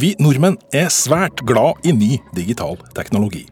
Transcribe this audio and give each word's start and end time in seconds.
Vi 0.00 0.14
nordmenn 0.22 0.54
er 0.72 0.88
svært 0.92 1.42
glad 1.44 1.82
i 1.84 1.92
ny 1.92 2.14
digital 2.32 2.78
teknologi. 2.96 3.42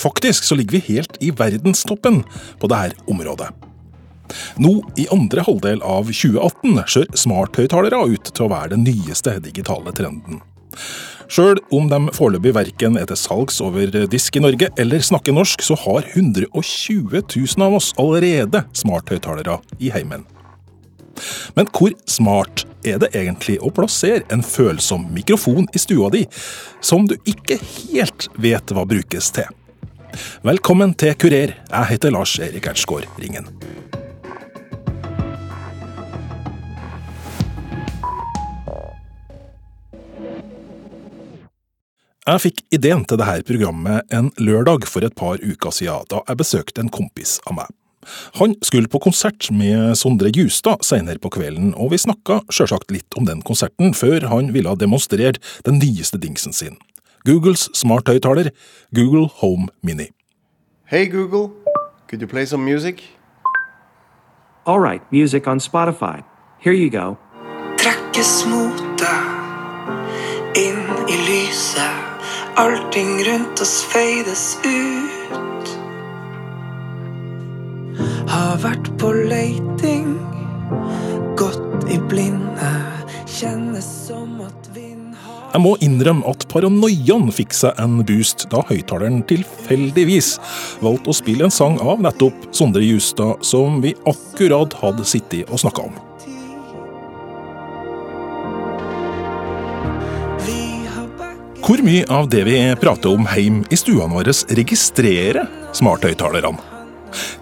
Faktisk 0.00 0.46
så 0.46 0.56
ligger 0.56 0.78
vi 0.78 0.94
helt 0.94 1.18
i 1.20 1.32
verdenstoppen 1.34 2.22
på 2.60 2.70
dette 2.72 3.04
området. 3.10 3.50
Nå 4.56 4.78
i 4.96 5.04
andre 5.12 5.44
halvdel 5.44 5.82
av 5.84 6.08
2018 6.08 6.78
ser 6.88 7.10
smarthøyttalere 7.20 8.00
ut 8.14 8.30
til 8.30 8.46
å 8.46 8.52
være 8.54 8.72
den 8.72 8.86
nyeste 8.86 9.36
digitale 9.44 9.92
trenden. 9.96 10.40
Sjøl 11.28 11.60
om 11.74 11.90
de 11.90 12.00
foreløpig 12.16 12.54
verken 12.56 12.96
er 13.00 13.08
til 13.10 13.20
salgs 13.20 13.60
over 13.64 14.06
disk 14.12 14.36
i 14.38 14.44
Norge 14.44 14.70
eller 14.80 15.04
snakker 15.04 15.36
norsk, 15.36 15.64
så 15.64 15.76
har 15.84 16.06
120 16.14 17.26
000 17.28 17.66
av 17.66 17.76
oss 17.80 17.92
allerede 18.00 18.64
smarthøyttalere 18.76 19.58
i 19.80 19.92
heimen. 19.92 20.24
Men 21.58 21.68
hvor 21.76 21.92
smart 22.10 22.64
er 22.84 23.00
det 23.02 23.12
egentlig 23.16 23.58
å 23.64 23.72
plassere 23.74 24.24
en 24.34 24.44
følsom 24.44 25.08
mikrofon 25.14 25.68
i 25.72 25.80
stua 25.80 26.10
di, 26.14 26.24
som 26.84 27.08
du 27.08 27.16
ikke 27.24 27.58
helt 27.58 28.28
vet 28.36 28.74
hva 28.74 28.86
brukes 28.88 29.32
til? 29.34 29.48
Velkommen 30.46 30.94
til 30.94 31.16
Kurer, 31.18 31.56
jeg 31.58 31.90
heter 31.90 32.14
Lars 32.14 32.36
Erik 32.38 32.68
Ertsgaard 32.70 33.08
Ringen. 33.18 33.48
Jeg 42.24 42.40
fikk 42.40 42.62
ideen 42.72 43.02
til 43.04 43.18
dette 43.20 43.44
programmet 43.44 44.14
en 44.14 44.30
lørdag 44.40 44.86
for 44.88 45.04
et 45.04 45.12
par 45.18 45.42
uker 45.42 45.74
siden, 45.76 46.06
da 46.08 46.22
jeg 46.24 46.40
besøkte 46.40 46.80
en 46.80 46.92
kompis 46.92 47.36
av 47.44 47.58
meg. 47.58 47.74
Han 48.40 48.56
skulle 48.62 48.90
på 48.90 49.00
konsert 49.02 49.50
med 49.54 49.96
Sondre 49.98 50.32
Justad 50.34 50.84
senere 50.86 51.20
på 51.22 51.32
kvelden, 51.34 51.72
og 51.74 51.92
vi 51.94 52.00
snakka 52.00 52.40
sjølsagt 52.52 52.94
litt 52.94 53.18
om 53.18 53.28
den 53.28 53.42
konserten 53.42 53.94
før 53.96 54.28
han 54.32 54.52
ville 54.54 54.76
demonstrere 54.80 55.36
den 55.66 55.80
nyeste 55.82 56.20
dingsen 56.20 56.56
sin. 56.56 56.78
Googles 57.24 57.70
smarthøyttaler, 57.74 58.50
Google 58.94 59.28
Home 59.40 59.68
Mini. 59.82 60.10
Hey 60.86 61.06
Google, 61.08 61.50
could 62.08 62.20
you 62.20 62.28
play 62.28 62.44
some 62.44 62.64
music? 62.64 63.02
All 64.66 64.80
right, 64.80 65.02
music 65.12 65.46
on 65.46 65.60
Spotify. 65.60 66.22
Here 66.60 66.74
you 66.74 66.90
go. 66.90 67.16
trekkes 68.14 68.44
mot 68.48 68.80
deg 69.00 70.58
inn 70.62 70.86
i 71.10 71.18
lyset. 71.26 72.24
Allting 72.56 73.18
rundt 73.26 73.60
oss 73.60 73.82
feides 73.90 74.54
ut. 74.64 74.93
Har 78.34 78.56
vært 78.58 78.88
på 78.98 79.12
leiting, 79.30 80.16
gått 81.38 81.84
i 81.86 82.00
blinde. 82.10 82.70
Kjennes 83.30 83.86
som 84.08 84.40
at 84.42 84.66
vind 84.74 85.12
har 85.22 85.52
Jeg 85.52 85.62
må 85.62 85.76
innrømme 85.86 86.26
at 86.26 86.42
paranoiaen 86.50 87.30
fikk 87.34 87.54
seg 87.54 87.78
en 87.78 88.00
boost 88.02 88.48
da 88.50 88.64
høyttaleren 88.66 89.20
tilfeldigvis 89.30 90.32
valgte 90.82 91.14
å 91.14 91.16
spille 91.20 91.46
en 91.46 91.54
sang 91.54 91.78
av 91.78 92.02
nettopp 92.02 92.50
Sondre 92.50 92.82
Justad, 92.82 93.46
som 93.46 93.78
vi 93.86 93.94
akkurat 94.02 94.74
hadde 94.82 95.06
sittet 95.06 95.46
og 95.46 95.62
snakka 95.62 95.86
om. 95.86 96.02
Hvor 101.62 101.86
mye 101.86 102.04
av 102.10 102.26
det 102.34 102.42
vi 102.50 102.60
prater 102.82 103.14
om 103.14 103.30
heim 103.30 103.62
i 103.70 103.78
stuene 103.78 104.10
våre, 104.10 104.34
registrerer 104.58 105.46
smarthøyttalerne? 105.70 106.73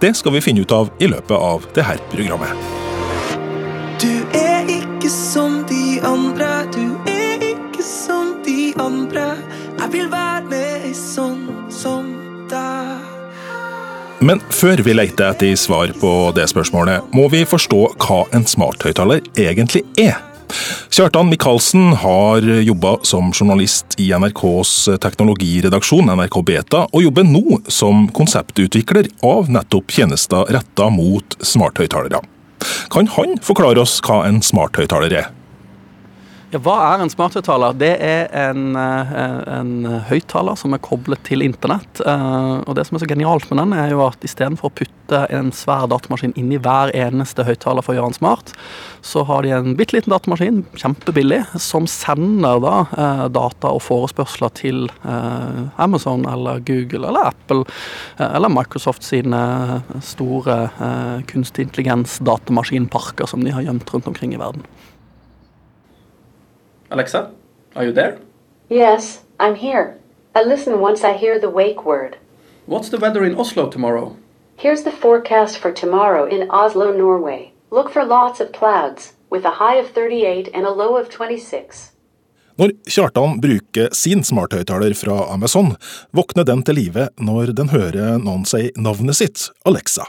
Det 0.01 0.15
skal 0.17 0.37
vi 0.37 0.45
finne 0.45 0.65
ut 0.65 0.73
av 0.73 0.91
i 1.01 1.09
løpet 1.11 1.37
av 1.37 1.67
dette 1.77 1.99
programmet. 2.13 2.57
Du 4.03 4.11
er 4.37 4.67
ikke 4.71 5.11
som 5.13 5.63
de 5.71 6.01
andre, 6.07 6.51
du 6.75 7.11
er 7.11 7.43
ikke 7.53 7.85
som 7.87 8.37
de 8.47 8.73
andre. 8.83 9.33
Jeg 9.79 9.93
vil 9.93 10.11
være 10.11 10.45
med 10.51 10.89
ei 10.89 10.95
sånn 10.97 11.47
som 11.71 12.09
deg. 12.51 13.09
Men 14.23 14.43
før 14.55 14.83
vi 14.87 14.95
leter 14.95 15.33
etter 15.33 15.57
svar 15.59 15.91
på 15.99 16.13
det 16.37 16.45
spørsmålet, 16.51 17.09
må 17.15 17.27
vi 17.33 17.43
forstå 17.49 17.81
hva 18.05 18.21
en 18.37 18.47
smarthøyttaler 18.47 19.25
egentlig 19.35 19.83
er. 19.99 20.21
Kjartan 20.93 21.29
Michaelsen 21.29 21.93
har 21.93 22.43
jobba 22.43 22.99
som 23.03 23.33
journalist 23.33 23.95
i 23.97 24.11
NRKs 24.13 24.89
teknologiredaksjon, 25.01 26.11
NRK 26.13 26.37
Beta, 26.45 26.83
og 26.93 27.07
jobber 27.07 27.25
nå 27.25 27.63
som 27.73 28.11
konseptutvikler 28.13 29.09
av 29.25 29.49
nettopp 29.49 29.89
tjenester 29.89 30.53
retta 30.53 30.91
mot 30.93 31.39
smarthøyttalere. 31.41 32.21
Kan 32.93 33.09
han 33.17 33.39
forklare 33.41 33.81
oss 33.81 34.03
hva 34.05 34.27
en 34.29 34.45
smarthøyttaler 34.45 35.17
er? 35.23 35.33
Ja, 36.53 36.59
hva 36.61 36.75
er 36.85 37.01
en 37.01 37.09
smarthøyttaler? 37.09 37.79
Det 37.81 37.95
er 38.05 38.27
en, 38.37 38.77
eh, 38.77 39.13
en 39.49 40.03
høyttaler 40.05 40.53
som 40.61 40.75
er 40.75 40.83
koblet 40.85 41.23
til 41.25 41.41
internett. 41.41 42.03
Eh, 42.05 42.61
Og 42.69 42.75
det 42.75 42.87
som 42.87 42.97
er 42.97 43.01
så 43.01 43.09
genialt 43.09 43.49
med 43.51 43.59
den, 43.59 43.73
er 43.73 43.89
jo 43.91 44.07
at 44.07 44.21
istedenfor 44.21 44.69
å 44.69 44.75
putte 44.75 45.31
en 45.31 45.51
svær 45.51 45.89
datamaskin 45.89 46.35
inn 46.37 46.53
i 46.53 46.59
hver 46.59 46.93
eneste 46.93 47.43
høyttaler 47.43 47.83
for 47.83 47.95
å 47.95 47.97
gjøre 47.97 48.13
den 48.13 48.19
smart, 48.21 48.53
så 49.01 49.25
har 49.25 49.43
de 49.43 49.51
en 49.51 49.75
bitte 49.75 49.95
liten 49.95 50.13
datamaskin, 50.13 50.67
kjempebillig, 50.77 51.47
som 51.59 51.87
sender 51.87 52.61
da 52.61 52.87
eh, 52.99 53.29
data 53.29 53.73
og 53.73 53.81
forespørsler 53.81 54.53
til 54.53 54.91
Amazon 55.79 56.27
eller 56.27 56.61
Google 56.61 57.09
eller 57.09 57.33
Apple 57.33 57.65
eller 58.19 58.49
Microsoft 58.49 59.03
sine 59.03 59.83
store 60.01 60.71
kunstig 61.27 61.71
intelligens-datamaskinparker 61.71 63.27
som 63.27 63.43
de 63.43 63.51
har 63.51 63.63
gjemt 63.63 63.89
rundt 63.91 64.07
omkring 64.07 64.35
i 64.35 64.37
verden. 64.37 64.63
Alexa, 66.93 67.31
are 67.75 67.85
you 67.87 67.93
there? 67.93 68.19
Yes, 68.69 69.23
I'm 69.41 69.55
here. 69.55 69.97
I 70.35 70.43
listen 70.43 70.79
once 70.79 71.03
I 71.03 71.15
hear 71.17 71.41
the 71.41 71.49
wake 71.49 71.87
word. 71.87 72.19
What's 72.67 72.91
the 72.91 72.99
weather 72.99 73.25
in 73.25 73.35
Oslo 73.35 73.71
tomorrow? 73.71 74.17
Here's 74.57 74.83
the 74.83 74.93
forecast 74.93 75.57
for 75.57 75.73
tomorrow 75.73 76.27
in 76.27 76.51
Oslo, 76.51 76.93
Norway. 76.93 77.53
Look 77.71 77.91
for 77.91 78.05
lots 78.05 78.41
of 78.41 78.53
clouds, 78.53 79.15
with 79.31 79.47
a 79.47 79.57
high 79.57 79.77
of 79.77 79.89
38 79.91 80.51
and 80.53 80.67
a 80.67 80.71
low 80.71 80.99
of 80.99 81.09
26. 81.09 81.93
Når 82.61 82.75
Kjartan 82.85 83.41
bruker 83.41 83.89
sin 83.97 84.21
smarthøyttaler 84.21 84.93
fra 84.93 85.33
Amazon, 85.33 85.73
våkner 86.13 86.45
den 86.45 86.61
til 86.63 86.77
live 86.77 87.09
når 87.17 87.55
den 87.57 87.73
hører 87.73 88.21
noen 88.21 88.45
si 88.45 88.69
navnet 88.77 89.17
sitt, 89.17 89.49
Alexa. 89.65 90.05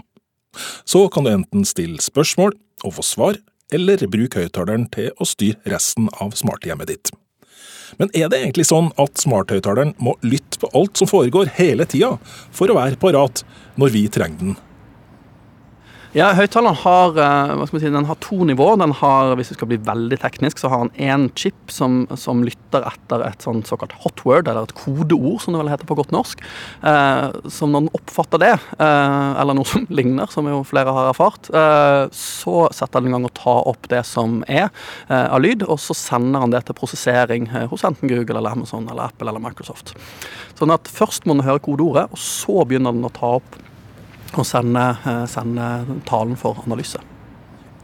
Så 0.83 1.07
kan 1.07 1.23
du 1.23 1.31
enten 1.31 1.63
stille 1.63 2.03
spørsmål 2.03 2.51
og 2.83 2.99
få 2.99 3.07
svar, 3.07 3.39
eller 3.73 4.05
bruk 4.07 4.37
høyttaleren 4.39 4.87
til 4.93 5.11
å 5.17 5.27
styre 5.27 5.73
resten 5.73 6.09
av 6.21 6.35
smarthjemmet 6.37 6.91
ditt. 6.91 7.13
Men 7.99 8.09
er 8.17 8.29
det 8.31 8.39
egentlig 8.41 8.65
sånn 8.69 8.89
at 9.01 9.21
smarthøyttaleren 9.21 9.93
må 10.01 10.15
lytte 10.25 10.61
på 10.61 10.69
alt 10.77 10.97
som 10.97 11.09
foregår 11.09 11.51
hele 11.59 11.85
tida, 11.89 12.15
for 12.53 12.71
å 12.71 12.77
være 12.79 12.99
parat 13.01 13.43
når 13.77 13.93
vi 13.93 14.07
trenger 14.13 14.41
den? 14.41 14.55
Ja, 16.13 16.27
Høyttaleren 16.37 16.77
har, 16.77 17.15
eh, 17.17 17.61
si, 17.73 17.89
har 17.89 18.17
to 18.21 18.35
nivåer. 18.45 18.77
Den 18.77 18.91
har, 18.93 19.33
Hvis 19.35 19.49
vi 19.49 19.55
skal 19.55 19.67
bli 19.67 19.77
veldig 19.77 20.19
teknisk, 20.21 20.59
så 20.59 20.69
har 20.69 20.83
den 20.85 20.91
én 21.01 21.31
chip 21.33 21.71
som, 21.71 22.05
som 22.15 22.43
lytter 22.43 22.85
etter 22.85 23.25
et 23.25 23.41
sånn 23.41 23.63
såkalt 23.65 23.95
hot 24.03 24.21
word, 24.23 24.47
eller 24.47 24.61
et 24.61 24.75
kodeord, 24.77 25.41
som 25.41 25.53
det 25.53 25.63
vel 25.63 25.71
heter 25.73 25.89
på 25.89 25.97
godt 25.97 26.13
norsk. 26.13 26.37
Eh, 26.83 27.31
som 27.49 27.73
når 27.73 27.87
den 27.87 27.95
oppfatter 27.97 28.43
det, 28.45 28.51
eh, 28.77 29.41
eller 29.41 29.57
noe 29.57 29.65
som 29.65 29.87
ligner, 29.97 30.29
som 30.29 30.45
jo 30.45 30.61
flere 30.61 30.93
har 30.93 31.09
erfart, 31.09 31.49
eh, 31.49 32.05
så 32.13 32.69
setter 32.69 33.01
den 33.01 33.09
i 33.09 33.17
gang 33.17 33.25
å 33.25 33.33
ta 33.33 33.57
opp 33.73 33.89
det 33.89 34.05
som 34.05 34.43
er 34.45 34.69
eh, 35.09 35.33
av 35.33 35.41
lyd, 35.41 35.65
og 35.65 35.81
så 35.81 35.97
sender 35.97 36.45
den 36.45 36.53
det 36.53 36.65
til 36.69 36.77
prosessering 36.77 37.49
eh, 37.49 37.65
hos 37.73 37.89
enten 37.89 38.13
Google 38.13 38.37
eller 38.37 38.53
Amazon 38.53 38.85
eller 38.85 39.09
Apple 39.09 39.33
eller 39.33 39.41
Microsoft. 39.41 39.97
Sånn 40.61 40.77
at 40.77 40.85
først 40.85 41.25
må 41.25 41.33
den 41.33 41.47
høre 41.49 41.65
kodeordet, 41.71 42.11
og 42.13 42.21
så 42.21 42.61
begynner 42.61 42.93
den 42.93 43.09
å 43.09 43.17
ta 43.17 43.39
opp 43.41 43.63
og 44.39 44.47
sende, 44.47 44.85
eh, 45.05 45.25
sende 45.29 45.99
talen 46.09 46.37
for 46.39 46.63
analyse. 46.65 47.01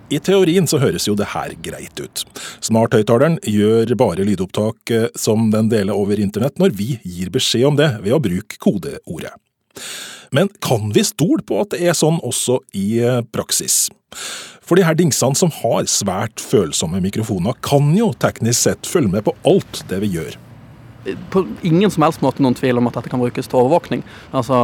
I 0.10 0.18
teorien 0.26 0.66
så 0.68 0.80
høres 0.82 1.06
jo 1.06 1.14
det 1.18 1.28
her 1.36 1.54
greit 1.62 2.00
ut. 2.02 2.24
Smarthøyttaleren 2.66 3.38
gjør 3.46 3.94
bare 4.00 4.26
lydopptak 4.26 4.94
eh, 4.96 5.08
som 5.16 5.52
den 5.54 5.70
deler 5.70 5.94
over 5.94 6.20
internett 6.20 6.58
når 6.58 6.74
vi 6.74 6.96
gir 7.04 7.30
beskjed 7.34 7.68
om 7.70 7.78
det 7.78 7.92
ved 8.02 8.18
å 8.18 8.24
bruke 8.24 8.58
kodeordet. 8.58 9.36
Men 10.34 10.50
kan 10.62 10.90
vi 10.94 11.06
stole 11.06 11.46
på 11.46 11.62
at 11.62 11.74
det 11.74 11.86
er 11.90 11.98
sånn 11.98 12.20
også 12.26 12.60
i 12.78 13.00
eh, 13.06 13.22
praksis? 13.34 13.88
For 14.66 14.78
de 14.78 14.86
her 14.86 14.98
dingsene 14.98 15.38
som 15.38 15.54
har 15.62 15.86
svært 15.90 16.42
følsomme 16.42 17.02
mikrofoner, 17.02 17.58
kan 17.66 17.94
jo 17.98 18.12
teknisk 18.22 18.66
sett 18.66 18.90
følge 18.90 19.14
med 19.14 19.26
på 19.26 19.34
alt 19.50 19.84
det 19.90 20.02
vi 20.04 20.14
gjør. 20.18 20.38
På 21.30 21.46
ingen 21.62 21.92
som 21.92 22.04
helst 22.04 22.22
måte 22.22 22.44
noen 22.44 22.58
tvil 22.58 22.78
om 22.78 22.88
at 22.90 22.98
dette 23.00 23.12
kan 23.12 23.22
brukes 23.22 23.48
til 23.48 23.60
overvåkning. 23.62 24.04
Altså, 24.36 24.58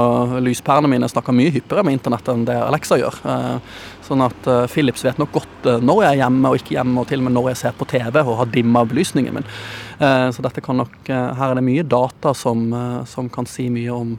Lyspærene 0.43 0.89
mine 0.91 1.07
snakker 1.09 1.35
mye 1.35 1.53
hyppigere 1.53 1.85
med 1.87 1.95
internett 1.95 2.27
enn 2.31 2.43
det 2.47 2.57
Alexa 2.59 2.99
gjør. 2.99 3.19
Eh, 3.23 3.75
Sånn 4.05 4.21
at 4.21 4.45
eh, 4.45 4.67
Philips 4.69 5.01
vet 5.01 5.17
nok 5.17 5.31
godt 5.33 5.65
eh, 5.71 5.81
når 5.81 6.03
jeg 6.03 6.11
er 6.11 6.19
hjemme 6.19 6.51
og 6.51 6.59
ikke 6.59 6.75
hjemme, 6.75 7.01
og 7.01 7.09
til 7.09 7.23
og 7.23 7.25
med 7.25 7.35
når 7.37 7.49
jeg 7.51 7.61
ser 7.63 7.79
på 7.79 7.87
TV 7.89 8.21
og 8.21 8.35
har 8.43 8.51
dimma 8.53 8.85
belysningen 8.85 9.39
min. 9.39 9.49
Så 9.95 10.43
dette 10.43 10.59
kan 10.59 10.75
nok, 10.75 11.07
her 11.07 11.39
er 11.45 11.55
det 11.55 11.63
mye 11.63 11.83
data 11.87 12.33
som, 12.35 12.65
som 13.07 13.29
kan 13.31 13.47
si 13.47 13.69
mye 13.71 13.95
om, 13.95 14.09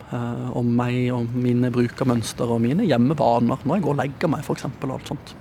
om 0.56 0.70
meg, 0.78 1.10
og 1.12 1.34
mine 1.36 1.68
brukermønster 1.74 2.48
og 2.48 2.62
mine 2.64 2.88
hjemmevaner. 2.88 3.60
Når 3.60 3.76
jeg 3.76 3.84
går 3.84 3.92
og 3.92 4.00
legger 4.00 4.32
meg, 4.32 4.46
f.eks. 4.46 4.70
og 4.72 4.94
alt 4.96 5.12
sånt. 5.12 5.34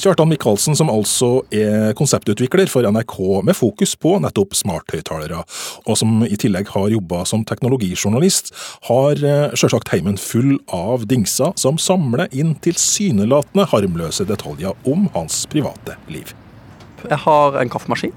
Kjartan 0.00 0.30
Michaelsen, 0.30 0.72
som 0.76 0.88
altså 0.88 1.42
er 1.52 1.92
konseptutvikler 1.98 2.70
for 2.72 2.86
NRK 2.88 3.16
med 3.44 3.56
fokus 3.58 3.92
på 4.00 4.14
nettopp 4.24 4.56
smarthøyttalere, 4.56 5.42
og 5.84 5.98
som 6.00 6.22
i 6.24 6.38
tillegg 6.40 6.70
har 6.72 6.88
jobba 6.94 7.26
som 7.28 7.44
teknologijournalist, 7.44 8.48
har 8.88 9.20
eh, 9.20 9.52
sjølsagt 9.52 9.92
heimen 9.92 10.16
full 10.16 10.54
av 10.72 11.04
dingser 11.10 11.52
som 11.60 11.76
samler 11.76 12.32
inn 12.32 12.54
tilsynelatende 12.64 13.68
harmløse 13.68 14.24
detaljer 14.24 14.72
om 14.88 15.04
hans 15.12 15.42
private 15.52 15.98
liv. 16.08 16.32
Jeg 17.04 17.20
har 17.26 17.60
en 17.60 17.72
kaffemaskin. 17.72 18.16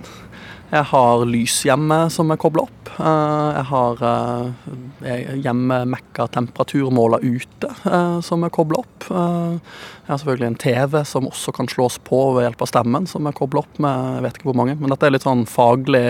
Jeg 0.74 0.90
har 0.90 1.24
lys 1.30 1.60
hjemme 1.68 1.98
som 2.10 2.32
er 2.34 2.40
kobla 2.42 2.64
opp. 2.66 2.88
Eh, 2.98 3.50
jeg 3.60 3.66
har 3.70 4.00
eh, 4.10 5.34
hjemme 5.44 5.84
Mekka 5.92 6.26
temperaturmåler 6.34 7.22
ute 7.22 7.70
eh, 7.70 8.16
som 8.26 8.46
er 8.46 8.54
kobla 8.54 8.82
opp. 8.82 9.06
Jeg 9.06 10.10
har 10.10 10.22
selvfølgelig 10.24 10.50
en 10.50 10.62
TV 10.64 10.98
som 11.06 11.30
også 11.30 11.54
kan 11.54 11.70
slås 11.70 12.00
på 12.02 12.24
ved 12.34 12.48
hjelp 12.48 12.66
av 12.66 12.72
stemmen, 12.72 13.06
som 13.10 13.30
er 13.30 13.38
kobla 13.38 13.62
opp 13.62 13.82
med 13.86 14.18
jeg 14.18 14.26
vet 14.26 14.40
ikke 14.40 14.50
hvor 14.50 14.60
mange. 14.64 14.78
Men 14.80 14.96
dette 14.96 15.10
er 15.10 15.14
litt 15.14 15.28
sånn 15.28 15.46
faglig 15.50 16.08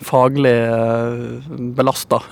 faglig 0.00 0.54
belasta. 1.76 2.22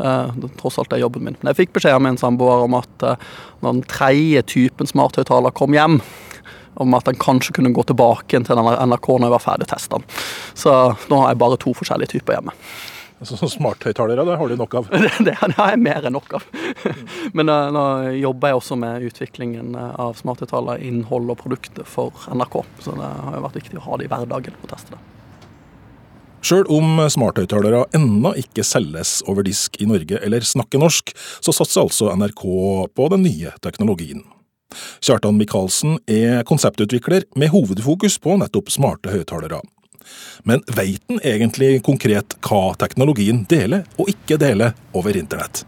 Tross 0.56 0.78
alt 0.81 0.88
det 0.88 0.96
er 0.96 1.02
jobben 1.02 1.26
min. 1.26 1.34
Men 1.43 1.50
jeg 1.50 1.58
fikk 1.58 1.75
beskjed 1.76 1.99
av 1.99 2.00
min 2.06 2.16
samboer 2.16 2.62
om 2.64 2.78
at 2.78 3.05
når 3.05 3.66
den 3.66 3.82
tredje 3.90 4.40
typen 4.55 4.88
smarthøyttaler 4.88 5.52
kom 5.58 5.76
hjem, 5.76 5.99
om 6.82 6.94
at 6.98 7.08
den 7.08 7.19
kanskje 7.20 7.56
kunne 7.58 7.75
gå 7.75 7.84
tilbake 7.88 8.42
til 8.46 8.62
NRK 8.62 9.08
når 9.08 9.26
jeg 9.26 9.34
var 9.34 9.44
ferdig 9.44 9.69
testa 9.70 9.98
den. 9.98 10.06
Så 10.54 10.75
nå 11.10 11.22
har 11.22 11.34
jeg 11.34 11.42
bare 11.42 11.58
to 11.60 11.75
forskjellige 11.76 12.16
typer 12.16 12.38
hjemme. 12.38 12.54
Så 13.22 13.48
Smarthøyttalere 13.50 14.22
det 14.25 14.36
har 14.38 14.48
du 14.48 14.56
nok 14.56 14.75
av? 14.78 14.90
det 15.26 15.34
har 15.40 15.72
jeg 15.72 15.80
mer 15.82 16.06
enn 16.06 16.14
nok 16.14 16.36
av. 16.38 16.44
Men 17.36 17.50
uh, 17.50 17.66
nå 17.75 17.84
jobber 18.14 18.52
jeg 18.52 18.60
også 18.60 18.78
med 18.78 19.06
utviklingen 19.08 19.75
eh, 19.75 19.94
av 19.98 20.14
smarthøyttalere, 20.20 20.78
innhold 20.86 21.34
og 21.34 21.40
produkter 21.40 21.86
for 21.88 22.14
NRK. 22.30 22.60
Så 22.84 22.94
det 22.94 23.10
har 23.10 23.38
jo 23.40 23.44
vært 23.48 23.58
viktig 23.58 23.81
å 23.81 23.86
ha 23.88 23.98
det 23.98 24.06
i 24.06 24.12
hverdagen 24.12 24.58
og 24.62 24.70
teste 24.70 24.94
det. 24.94 25.02
Sjøl 26.46 26.69
om 26.70 27.00
smarthøyttalere 27.10 27.82
ennå 27.98 28.31
ikke 28.38 28.62
selges 28.62 29.19
over 29.26 29.42
disk 29.42 29.74
i 29.82 29.88
Norge 29.90 30.22
eller 30.22 30.46
snakker 30.46 30.78
norsk, 30.78 31.10
så 31.42 31.54
satser 31.56 31.82
altså 31.82 32.14
NRK 32.14 32.44
på 32.94 33.08
den 33.10 33.26
nye 33.26 33.56
teknologien. 33.64 34.22
Kjartan 35.00 35.38
Michaelsen 35.41 35.99
er 36.11 36.44
konseptutvikler 36.49 37.25
med 37.38 37.53
hovedfokus 37.55 38.19
på 38.23 38.37
nettopp 38.41 38.70
smarte 38.73 39.12
høyttalere. 39.15 39.62
Men 40.49 40.62
veit 40.73 41.03
han 41.09 41.20
egentlig 41.25 41.79
konkret 41.85 42.38
hva 42.44 42.73
teknologien 42.81 43.44
deler 43.49 43.85
og 43.99 44.12
ikke 44.12 44.38
deler 44.41 44.76
over 44.97 45.17
internett? 45.19 45.65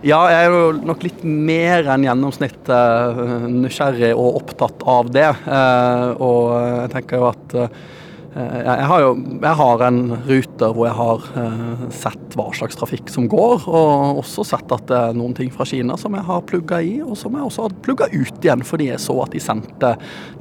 Ja, 0.00 0.20
jeg 0.32 0.46
er 0.46 0.54
jo 0.54 0.68
nok 0.88 1.02
litt 1.04 1.24
mer 1.28 1.84
enn 1.92 2.06
gjennomsnittet 2.06 2.70
eh, 2.72 3.48
nysgjerrig 3.52 4.14
og 4.14 4.38
opptatt 4.38 4.84
av 4.88 5.10
det. 5.12 5.28
Eh, 5.28 6.06
og 6.24 6.54
jeg 6.56 6.92
tenker 6.94 7.20
jo 7.20 7.26
at 7.28 7.56
eh, 7.60 7.82
jeg 8.30 8.86
har 8.86 9.02
jo 9.02 9.10
jeg 9.42 9.58
har 9.58 9.84
en 9.84 10.00
ruter 10.24 10.49
hvor 10.68 10.86
jeg 10.86 10.96
har 10.98 11.26
eh, 11.40 11.84
sett 11.94 12.36
hva 12.38 12.46
slags 12.56 12.78
trafikk 12.78 13.10
som 13.12 13.28
går, 13.30 13.66
og 13.66 14.20
også 14.20 14.44
sett 14.46 14.74
at 14.74 14.86
det 14.90 14.98
er 14.98 15.16
noen 15.18 15.34
ting 15.36 15.52
fra 15.54 15.66
Kina 15.68 15.96
som 16.00 16.16
jeg 16.18 16.26
har 16.28 16.44
plugga 16.48 16.80
i, 16.84 16.98
og 17.04 17.16
som 17.18 17.36
jeg 17.36 17.46
også 17.46 17.66
har 17.66 17.76
plugga 17.86 18.10
ut 18.12 18.44
igjen 18.44 18.64
fordi 18.66 18.90
jeg 18.90 19.02
så 19.02 19.16
at 19.24 19.34
de 19.34 19.42
sendte 19.42 19.94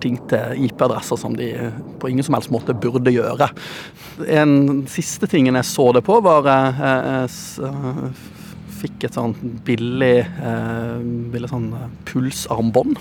ting 0.04 0.18
til 0.31 0.66
IP-adresser 0.68 1.19
som 1.19 1.38
de 1.39 1.51
på 2.01 2.12
ingen 2.12 2.25
som 2.25 2.38
helst 2.38 2.54
måte 2.54 2.75
burde 2.75 3.13
gjøre. 3.13 3.50
En 4.27 4.83
siste 4.92 5.30
tingen 5.31 5.57
jeg 5.60 5.69
så 5.69 5.89
det 5.95 6.04
på, 6.07 6.19
var 6.25 6.50
eh, 6.51 6.83
jeg 7.30 8.13
fikk 8.80 9.07
et 9.07 9.18
sånn 9.18 9.36
billig, 9.68 10.18
eh, 10.24 10.98
billig 11.33 11.51
sånn 11.51 11.69
pulsarmbånd. 12.07 13.00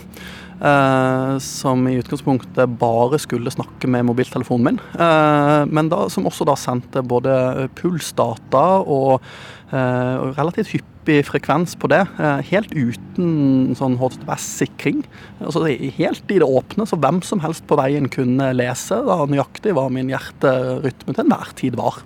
Uh, 0.59 1.39
som 1.39 1.85
i 1.87 1.95
utgangspunktet 2.01 2.73
bare 2.81 3.19
skulle 3.23 3.53
snakke 3.55 3.87
med 3.87 4.09
mobiltelefonen 4.09 4.73
min. 4.73 4.81
Uh, 4.99 5.63
men 5.71 5.91
da, 5.93 6.09
som 6.11 6.27
også 6.27 6.47
da 6.49 6.57
sendte 6.59 7.05
både 7.07 7.69
pulsdata 7.79 8.65
og 8.83 9.23
uh, 9.71 10.35
relativt 10.35 10.73
hyppig 10.75 11.21
frekvens 11.25 11.77
på 11.81 11.89
det. 11.89 12.03
helt 12.51 12.75
uten 12.75 13.71
sånn 13.79 13.95
HTTPS-sikring. 13.97 14.99
Altså 15.41 15.63
helt 15.97 16.35
i 16.35 16.41
det 16.43 16.45
åpne, 16.45 16.85
så 16.85 16.99
hvem 17.01 17.23
som 17.25 17.41
helst 17.41 17.65
på 17.71 17.79
veien 17.81 18.11
kunne 18.13 18.51
lese 18.53 18.99
da 19.07 19.23
nøyaktig 19.25 19.73
hva 19.79 19.87
min 19.95 20.11
hjerterytme 20.13 21.15
til 21.15 21.25
enhver 21.25 21.55
tid 21.57 21.79
var. 21.81 22.03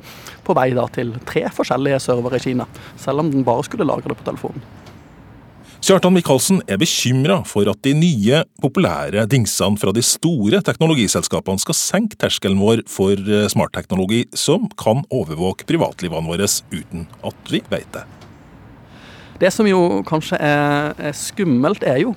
På 0.47 0.55
vei 0.55 0.69
da 0.77 0.87
til 0.95 1.17
tre 1.27 1.49
forskjellige 1.51 1.99
servere 2.05 2.39
i 2.39 2.47
Kina, 2.47 2.69
selv 3.01 3.25
om 3.25 3.35
den 3.35 3.49
bare 3.49 3.67
skulle 3.67 3.89
lagre 3.89 4.13
det 4.13 4.21
på 4.21 4.29
telefonen. 4.29 4.63
Kjartan 5.83 6.15
Michaelsen 6.15 6.61
er 6.71 6.79
bekymra 6.79 7.41
for 7.43 7.67
at 7.67 7.81
de 7.83 7.91
nye, 7.99 8.45
populære 8.63 9.25
dingsene 9.27 9.81
fra 9.83 9.91
de 9.91 10.05
store 10.07 10.61
teknologiselskapene 10.63 11.59
skal 11.59 11.75
senke 11.75 12.15
terskelen 12.23 12.61
vår 12.63 12.85
for 12.87 13.19
eh, 13.19 13.49
smartteknologi 13.51 14.21
som 14.39 14.69
kan 14.79 15.03
overvåke 15.11 15.67
privatlivene 15.67 16.31
våre 16.31 16.47
uten 16.47 17.09
at 17.27 17.51
vi 17.51 17.65
vet 17.73 17.91
det. 17.97 18.05
Det 19.43 19.51
som 19.51 19.67
jo 19.67 20.05
kanskje 20.07 20.39
er, 20.39 20.95
er 21.03 21.19
skummelt, 21.19 21.83
er 21.83 21.99
jo 22.05 22.15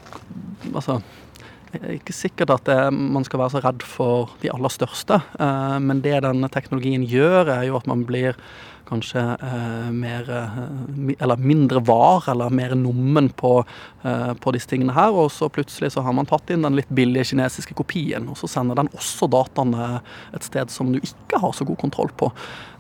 altså 0.70 1.00
det 1.74 1.82
er 1.82 1.98
ikke 1.98 2.14
sikkert 2.16 2.54
at 2.54 2.70
det, 2.70 2.78
man 2.94 3.26
skal 3.26 3.42
være 3.42 3.56
så 3.56 3.64
redd 3.66 3.82
for 3.82 4.38
de 4.46 4.54
aller 4.54 4.78
største, 4.78 5.18
eh, 5.42 5.78
men 5.82 6.06
det 6.06 6.22
denne 6.22 6.54
teknologien 6.54 7.10
gjør, 7.10 7.50
er 7.58 7.66
jo 7.72 7.82
at 7.82 7.90
man 7.90 8.06
blir 8.06 8.38
kanskje 8.88 9.22
eh, 9.22 9.90
mer 9.92 10.30
eh, 10.30 10.60
Eller 11.20 11.42
mindre 11.42 11.82
var, 11.86 12.30
eller 12.32 12.50
mer 12.50 12.76
nummen 12.76 13.30
på, 13.30 13.58
eh, 14.04 14.34
på, 14.34 14.54
disse 14.56 14.70
tingene 14.72 14.96
her. 14.96 15.16
Og 15.16 15.32
så 15.34 15.50
plutselig 15.50 15.94
så 15.96 16.04
har 16.06 16.16
man 16.16 16.30
tatt 16.30 16.50
inn 16.54 16.66
den 16.66 16.78
litt 16.78 16.90
billige 16.90 17.32
kinesiske 17.32 17.78
kopien, 17.78 18.30
og 18.30 18.40
så 18.40 18.50
sender 18.52 18.80
den 18.80 18.92
også 18.96 19.30
dataene 19.32 20.00
et 20.36 20.46
sted 20.46 20.74
som 20.74 20.94
du 20.94 21.02
ikke 21.02 21.42
har 21.42 21.56
så 21.56 21.68
god 21.68 21.82
kontroll 21.82 22.14
på. 22.18 22.32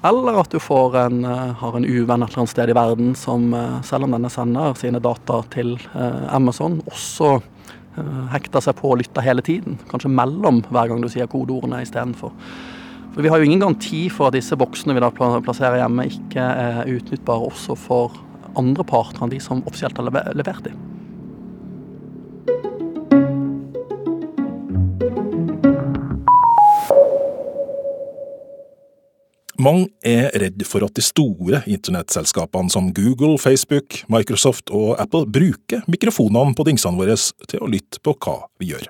Eller 0.06 0.38
at 0.38 0.52
du 0.52 0.60
en, 0.60 1.26
eh, 1.26 1.54
har 1.54 1.76
en 1.76 1.86
uvenn 1.86 2.24
et 2.24 2.30
eller 2.30 2.40
annet 2.40 2.50
sted 2.50 2.70
i 2.70 2.74
verden 2.74 3.16
som, 3.16 3.54
eh, 3.54 3.82
selv 3.82 4.04
om 4.04 4.12
denne 4.12 4.30
sender 4.30 4.76
sine 4.76 5.00
data 5.00 5.42
til 5.50 5.78
eh, 5.96 6.34
Amazon, 6.36 6.82
også 6.86 7.42
hekter 8.30 8.60
seg 8.60 8.76
på 8.76 8.90
og 8.92 8.98
lytter 9.00 9.24
hele 9.24 9.42
tiden. 9.42 9.78
Kanskje 9.88 10.12
mellom 10.12 10.62
hver 10.68 10.90
gang 10.90 11.00
du 11.00 11.08
sier 11.08 11.30
kodeordene 11.32 11.80
istedenfor. 11.80 12.34
Vi 13.16 13.30
har 13.32 13.40
jo 13.40 13.46
ingen 13.48 13.62
garanti 13.64 14.10
for 14.12 14.28
at 14.28 14.36
disse 14.36 14.58
boksene 14.60 14.94
vi 14.98 15.00
da 15.00 15.08
plasserer 15.16 15.80
hjemme, 15.80 16.04
ikke 16.12 16.42
er 16.44 16.90
utnyttbare 16.92 17.48
også 17.48 17.78
for 17.80 18.18
andre 18.60 18.84
parter 18.88 19.24
enn 19.24 19.32
de 19.32 19.40
som 19.40 19.64
offisielt 19.64 19.96
har 19.96 20.12
levert 20.36 20.68
dem. 20.68 20.76
Mange 29.56 29.88
er 30.04 30.28
redd 30.36 30.60
for 30.68 30.84
at 30.84 30.98
de 31.00 31.02
store 31.02 31.64
internettselskapene 31.72 32.70
som 32.70 32.92
Google, 32.94 33.40
Facebook, 33.40 34.02
Microsoft 34.12 34.70
og 34.76 35.00
Apple 35.00 35.24
bruker 35.24 35.88
mikrofonene 35.88 36.52
på 36.54 36.68
dingsene 36.68 37.00
våre 37.00 37.16
til 37.48 37.64
å 37.64 37.72
lytte 37.72 38.04
på 38.04 38.18
hva 38.20 38.42
vi 38.60 38.74
gjør. 38.76 38.90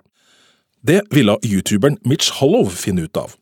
Det 0.86 1.04
ville 1.14 1.38
youtuberen 1.46 2.02
Mitch 2.10 2.34
Hollow 2.42 2.74
finne 2.74 3.06
ut 3.06 3.22
av. 3.22 3.38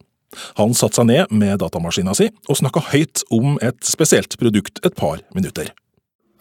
Han 0.59 0.73
satte 0.73 1.01
seg 1.01 1.09
ned 1.09 1.31
med 1.31 1.59
datamaskina 1.63 2.15
si 2.17 2.29
og 2.49 2.59
snakka 2.59 2.87
høyt 2.91 3.23
om 3.33 3.57
et 3.61 3.79
spesielt 3.87 4.37
produkt 4.39 4.83
et 4.85 4.95
par 4.95 5.23
minutter. 5.35 5.71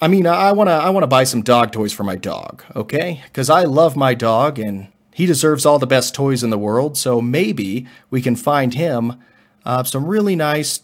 I 0.03 0.09
mean, 0.09 0.27
I 0.27 0.51
wanna, 0.51 0.79
I 0.79 0.91
wanna 0.91 1.07
buy 1.07 1.25
some 1.25 1.43
dog 1.43 1.71
toys 1.71 1.93
for 1.93 2.03
my 2.03 2.17
dog, 2.17 2.65
okay? 2.75 3.23
Because 3.25 3.49
I 3.49 3.67
love 3.67 3.97
my 3.97 4.15
dog 4.15 4.59
and 4.59 4.89
he 5.15 5.27
deserves 5.27 5.65
all 5.65 5.79
the 5.79 5.87
best 5.87 6.15
toys 6.15 6.43
in 6.43 6.51
the 6.51 6.59
world, 6.59 6.97
so 6.97 7.21
maybe 7.21 7.87
we 8.11 8.21
can 8.21 8.35
find 8.35 8.75
him 8.75 9.13
uh, 9.65 9.85
some 9.85 10.07
really 10.07 10.35
nice 10.35 10.81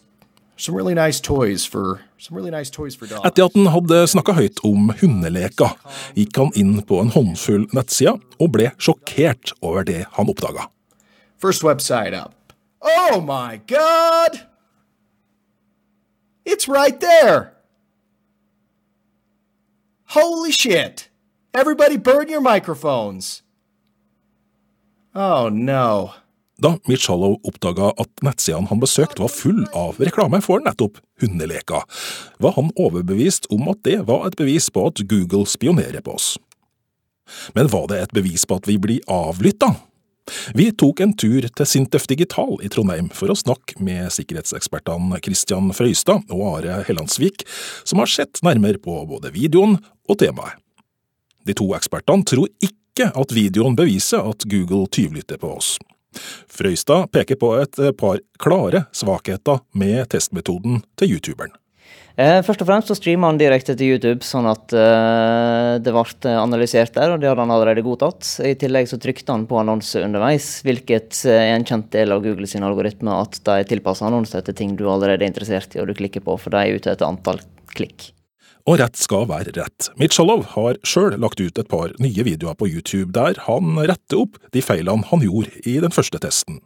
some 0.56 0.76
really 0.76 0.94
nice 0.94 1.20
toys 1.20 1.64
for 1.64 2.00
really 2.30 2.50
nice 2.50 2.70
toys 2.70 2.94
for 2.94 3.06
dogs. 3.06 3.26
Etter 3.26 3.46
at 3.46 3.54
han 3.54 3.70
hadde 3.72 4.02
snakka 4.10 4.34
høyt 4.38 4.62
om 4.66 4.90
hundeleka, 5.00 5.72
gikk 6.18 6.38
han 6.38 6.50
inn 6.58 6.80
på 6.86 6.98
en 7.02 7.12
håndfull 7.14 7.68
nettsider 7.74 8.18
og 8.38 8.50
ble 8.54 8.72
sjokkert 8.78 9.54
over 9.62 9.86
det 9.86 10.04
han 10.18 10.30
oppdaga. 10.30 10.68
First 11.38 11.62
website 11.62 12.14
up. 12.14 12.37
Oh 12.80 13.20
my 13.20 13.60
God! 13.66 14.46
It's 16.44 16.68
right 16.68 16.98
there! 17.00 17.52
Holy 20.06 20.52
shit! 20.52 21.08
Everybody 21.52 21.96
burn 21.96 22.28
your 22.28 22.40
microphones! 22.40 23.42
Oh 25.14 25.48
no. 25.48 26.14
Da 26.58 26.76
Mitch 26.86 27.06
Hollow 27.06 27.36
oppdaga 27.46 27.92
at 28.02 28.22
nettsidene 28.22 28.66
han 28.70 28.80
besøkte 28.82 29.22
var 29.22 29.30
full 29.30 29.60
av 29.78 29.98
reklame 30.02 30.40
for 30.42 30.62
nettopp 30.62 30.98
hundeleker, 31.22 31.84
var 32.42 32.56
han 32.56 32.72
overbevist 32.74 33.46
om 33.54 33.68
at 33.70 33.84
det 33.86 34.00
var 34.08 34.26
et 34.26 34.38
bevis 34.38 34.66
på 34.70 34.88
at 34.90 35.02
Google 35.10 35.46
spionerer 35.46 36.02
på 36.02 36.16
oss. 36.18 36.32
Men 37.54 37.70
var 37.70 37.86
det 37.92 38.00
et 38.02 38.16
bevis 38.16 38.46
på 38.48 38.58
at 38.58 38.66
vi 38.66 38.78
blir 38.78 39.06
avlytta? 39.06 39.74
Vi 40.58 40.70
tok 40.72 41.02
en 41.04 41.14
tur 41.18 41.44
til 41.48 41.68
Sintef 41.68 42.06
Digital 42.10 42.56
i 42.64 42.70
Trondheim 42.72 43.10
for 43.14 43.32
å 43.32 43.38
snakke 43.38 43.78
med 43.84 44.12
sikkerhetsekspertene 44.14 45.20
Christian 45.24 45.70
Frøystad 45.76 46.30
og 46.34 46.44
Are 46.52 46.80
Hellandsvik, 46.88 47.44
som 47.88 48.02
har 48.02 48.10
sett 48.12 48.42
nærmere 48.46 48.80
på 48.82 49.00
både 49.08 49.32
videoen 49.34 49.78
og 50.08 50.20
temaet. 50.20 50.58
De 51.48 51.54
to 51.56 51.70
ekspertene 51.76 52.26
tror 52.28 52.48
ikke 52.64 53.08
at 53.14 53.32
videoen 53.32 53.76
beviser 53.78 54.26
at 54.26 54.44
Google 54.50 54.88
tyvlytter 54.92 55.40
på 55.40 55.54
oss. 55.56 55.76
Frøystad 56.50 57.12
peker 57.14 57.38
på 57.40 57.54
et 57.60 57.80
par 58.00 58.20
klare 58.42 58.86
svakheter 58.96 59.62
med 59.72 60.08
testmetoden 60.12 60.82
til 60.98 61.16
youtuberen. 61.16 61.54
Eh, 62.18 62.40
først 62.42 62.64
og 62.64 62.66
fremst 62.66 62.88
så 62.90 62.96
streama 62.98 63.28
han 63.30 63.36
direkte 63.38 63.76
til 63.78 63.92
YouTube, 63.94 64.26
sånn 64.26 64.48
at 64.50 64.72
eh, 64.74 65.76
det 65.78 65.92
ble 65.94 66.32
analysert 66.34 66.96
der, 66.96 67.12
og 67.14 67.22
det 67.22 67.28
hadde 67.30 67.44
han 67.44 67.52
allerede 67.54 67.84
godtatt. 67.86 68.26
I 68.42 68.56
tillegg 68.58 68.88
så 68.90 68.98
trykte 68.98 69.30
han 69.30 69.44
på 69.46 69.60
annonse 69.60 70.02
underveis, 70.02 70.48
hvilket 70.66 71.20
er 71.30 71.52
en 71.52 71.66
kjent 71.68 71.92
del 71.94 72.16
av 72.16 72.24
Google 72.24 72.50
sin 72.50 72.66
algoritme, 72.66 73.14
at 73.14 73.38
de 73.46 73.60
tilpasser 73.70 74.08
annonser 74.08 74.42
til 74.42 74.56
ting 74.58 74.72
du 74.74 74.88
allerede 74.90 75.22
er 75.22 75.30
interessert 75.30 75.76
i 75.76 75.82
og 75.82 75.86
du 75.86 75.94
klikker 76.00 76.24
på, 76.26 76.34
for 76.42 76.50
de 76.50 76.64
er 76.64 76.80
ute 76.80 76.90
etter 76.90 77.06
antall 77.06 77.38
klikk. 77.78 78.10
Og 78.66 78.80
rett 78.82 78.98
skal 78.98 79.28
være 79.30 79.54
rett. 79.54 79.86
Mitsjalov 80.00 80.42
har 80.56 80.80
sjøl 80.82 81.14
lagt 81.22 81.38
ut 81.38 81.62
et 81.62 81.70
par 81.70 81.94
nye 82.02 82.26
videoer 82.26 82.58
på 82.58 82.66
YouTube 82.66 83.14
der 83.14 83.38
han 83.46 83.78
retter 83.78 84.24
opp 84.26 84.42
de 84.52 84.64
feilene 84.64 85.06
han 85.08 85.22
gjorde 85.24 85.62
i 85.62 85.78
den 85.86 85.94
første 85.94 86.18
testen. 86.20 86.58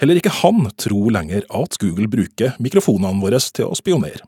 Heller 0.00 0.18
ikke 0.20 0.32
han 0.42 0.66
tror 0.76 1.10
lenger 1.10 1.46
at 1.56 1.78
Google 1.80 2.08
bruker 2.08 2.56
mikrofonene 2.60 3.22
våre 3.22 3.38
til 3.40 3.70
å 3.70 3.74
spionere. 3.78 4.20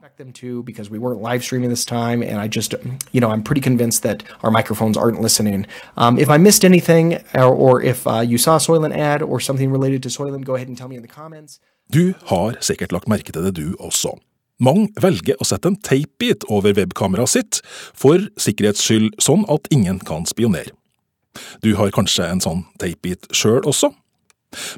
you 3.12 3.20
know, 3.20 3.30
I'm 3.30 3.42
pretty 3.42 3.60
convinced 3.60 4.02
that 4.02 4.22
our 4.42 4.50
microphones 4.50 4.96
aren't 4.96 5.20
listening. 5.20 5.66
Um, 5.96 6.18
if 6.18 6.30
I 6.30 6.38
missed 6.38 6.64
anything, 6.64 7.18
or, 7.34 7.54
or 7.54 7.82
if 7.82 8.06
uh, 8.06 8.20
you 8.20 8.38
saw 8.38 8.56
a 8.56 8.60
Soylent 8.60 8.96
ad 8.96 9.22
or 9.22 9.40
something 9.40 9.70
related 9.70 10.02
to 10.04 10.08
Soylent, 10.08 10.44
go 10.44 10.54
ahead 10.54 10.68
and 10.68 10.76
tell 10.78 10.88
me 10.88 10.96
in 10.96 11.02
the 11.02 11.08
comments. 11.08 11.60
Du 11.92 12.14
har 12.25 12.56
sikkert 12.60 12.92
lagt 12.92 13.08
merke 13.08 13.32
til 13.32 13.44
det, 13.44 13.56
du 13.56 13.76
også. 13.78 14.18
Mange 14.60 14.88
velger 15.00 15.38
å 15.38 15.46
sette 15.46 15.70
en 15.70 15.78
teipbit 15.78 16.44
over 16.50 16.75
webkameraet 16.75 17.30
sitt 17.30 17.60
for 17.94 18.25
sikkerhets 18.40 18.82
skyld, 18.82 19.14
sånn 19.22 19.46
at 19.48 19.68
ingen 19.70 20.00
kan 20.02 20.26
spionere. 20.26 20.75
Du 21.62 21.76
har 21.78 21.92
kanskje 21.94 22.26
en 22.26 22.42
sånn 22.42 22.64
teipbit 22.82 23.30
sjøl 23.30 23.62
også? 23.68 23.92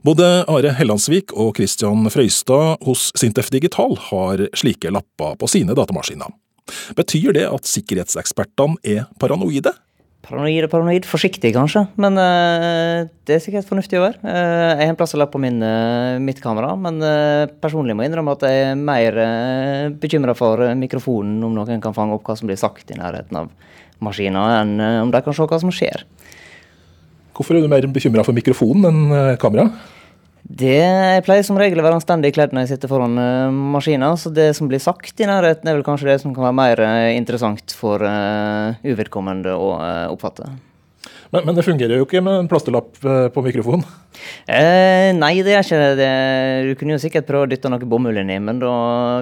Både 0.07 0.27
Are 0.50 0.73
Hellandsvik 0.75 1.35
og 1.39 1.55
Christian 1.59 2.09
Frøystad 2.11 2.81
hos 2.87 3.11
Sintef 3.19 3.53
Digital 3.55 3.95
har 4.11 4.47
slike 4.59 4.91
lapper 4.91 5.37
på 5.39 5.50
sine 5.50 5.77
datamaskiner. 5.79 6.33
Betyr 6.99 7.35
det 7.37 7.47
at 7.47 7.69
sikkerhetsekspertene 7.71 8.79
er 8.87 9.07
paranoide? 9.23 9.73
Paranoid 10.21 10.67
og 10.67 10.71
paranoid. 10.73 11.07
Forsiktig, 11.09 11.53
kanskje, 11.57 11.87
men 12.00 12.19
uh, 12.21 13.07
det 13.27 13.39
er 13.39 13.43
sikkert 13.43 13.69
fornuftig 13.71 13.99
å 13.99 14.05
være. 14.05 14.21
Uh, 14.21 14.75
jeg 14.77 14.85
har 14.85 14.93
en 14.93 14.99
plass 14.99 15.17
å 15.17 15.21
lappe 15.21 15.35
på 15.39 15.43
min, 15.43 15.62
uh, 15.65 16.21
mitt 16.23 16.43
kamera, 16.45 16.75
men 16.79 17.00
personlig 17.62 17.97
må 17.97 18.05
jeg 18.05 18.12
innrømme 18.12 18.37
at 18.37 18.45
jeg 18.47 18.67
er 18.67 18.79
mer 18.79 19.17
uh, 19.17 19.89
bekymra 20.03 20.37
for 20.39 20.62
mikrofonen, 20.79 21.41
om 21.47 21.57
noen 21.57 21.83
kan 21.83 21.97
fange 21.97 22.19
opp 22.19 22.29
hva 22.29 22.37
som 22.39 22.50
blir 22.50 22.61
sagt 22.61 22.93
i 22.93 22.99
nærheten 23.00 23.41
av 23.41 23.49
maskiner, 24.05 24.61
enn 24.61 24.77
om 25.07 25.11
de 25.12 25.25
kan 25.25 25.37
se 25.37 25.49
hva 25.49 25.61
som 25.61 25.73
skjer. 25.75 26.05
Hvorfor 27.40 27.56
er 27.56 27.64
du 27.64 27.73
mer 27.73 27.88
bekymra 27.88 28.20
for 28.26 28.37
mikrofonen 28.37 28.85
enn 28.90 29.40
kamera? 29.40 29.70
Det 30.44 30.73
jeg 30.76 31.25
pleier 31.26 31.44
som 31.47 31.59
regel 31.61 31.80
å 31.80 31.85
være 31.85 31.99
anstendig 32.00 32.32
kledd 32.35 32.54
når 32.54 32.64
jeg 32.64 32.75
sitter 32.75 32.90
foran 32.90 33.14
uh, 33.20 33.52
maskina, 33.75 34.11
så 34.18 34.32
det 34.35 34.50
som 34.59 34.68
blir 34.70 34.80
sagt 34.82 35.20
i 35.23 35.28
nærheten, 35.28 35.68
er 35.68 35.76
vel 35.76 35.87
kanskje 35.87 36.09
det 36.11 36.18
som 36.23 36.35
kan 36.35 36.49
være 36.49 36.59
mer 36.59 36.82
uh, 36.82 37.12
interessant 37.14 37.73
for 37.76 38.02
uh, 38.02 38.76
uvedkommende 38.82 39.54
å 39.54 39.70
oppfatte. 40.11 40.49
Men, 41.30 41.44
men, 41.46 41.54
det 41.54 41.62
fungerer 41.62 42.00
jo 42.00 42.06
ikke 42.06 42.22
med 42.26 42.40
en 42.40 42.49
plasterlapp 42.50 42.96
på 43.34 43.42
mikrofonen? 43.44 43.84
Eh, 44.50 45.10
nei, 45.14 45.37
det 45.46 45.54
er 45.54 45.62
ikke 45.62 45.78
det. 45.99 46.08
Du 46.66 46.72
kunne 46.80 46.96
jo 46.96 47.02
sikkert 47.02 47.28
prøve 47.28 47.46
å 47.46 47.50
dytte 47.50 47.70
noe 47.70 47.87
bomull 47.87 48.18
inni, 48.18 48.38
men 48.42 48.58
da 48.62 48.72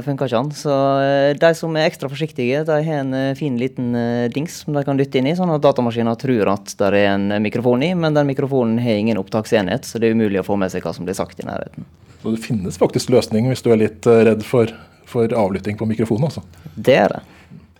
funka 0.06 0.28
ikke 0.28 0.40
den. 0.40 0.50
Så 0.56 0.72
eh, 1.04 1.36
de 1.38 1.50
som 1.58 1.76
er 1.76 1.88
ekstra 1.88 2.10
forsiktige, 2.10 2.64
de 2.64 2.78
har 2.88 3.02
en 3.02 3.12
eh, 3.16 3.36
fin 3.38 3.58
liten 3.60 3.92
eh, 3.98 4.30
dings 4.32 4.62
som 4.64 4.76
de 4.76 4.84
kan 4.88 5.00
dytte 5.00 5.20
inn 5.20 5.28
i, 5.28 5.36
sånn 5.36 5.52
at 5.52 5.64
datamaskinen 5.64 6.16
tror 6.20 6.54
at 6.54 6.74
det 6.80 6.90
er 6.90 7.12
en 7.12 7.28
mikrofon 7.44 7.84
i, 7.84 7.92
men 7.98 8.16
den 8.16 8.30
mikrofonen 8.30 8.80
har 8.82 9.00
ingen 9.02 9.20
opptaksenhet, 9.20 9.88
så 9.88 10.00
det 10.00 10.08
er 10.10 10.18
umulig 10.18 10.40
å 10.40 10.48
få 10.48 10.56
med 10.60 10.72
seg 10.72 10.86
hva 10.86 10.96
som 10.96 11.08
blir 11.08 11.18
sagt 11.18 11.44
i 11.44 11.48
nærheten. 11.48 11.88
Så 12.22 12.34
det 12.34 12.42
finnes 12.42 12.80
faktisk 12.80 13.12
løsning 13.14 13.52
hvis 13.52 13.62
du 13.62 13.70
er 13.74 13.84
litt 13.84 14.08
redd 14.08 14.40
for, 14.46 14.72
for 15.06 15.28
avlytting 15.44 15.76
på 15.78 15.86
mikrofonen, 15.92 16.32
altså? 16.32 16.42
Det 16.74 16.96
er 17.04 17.18
det. 17.18 17.26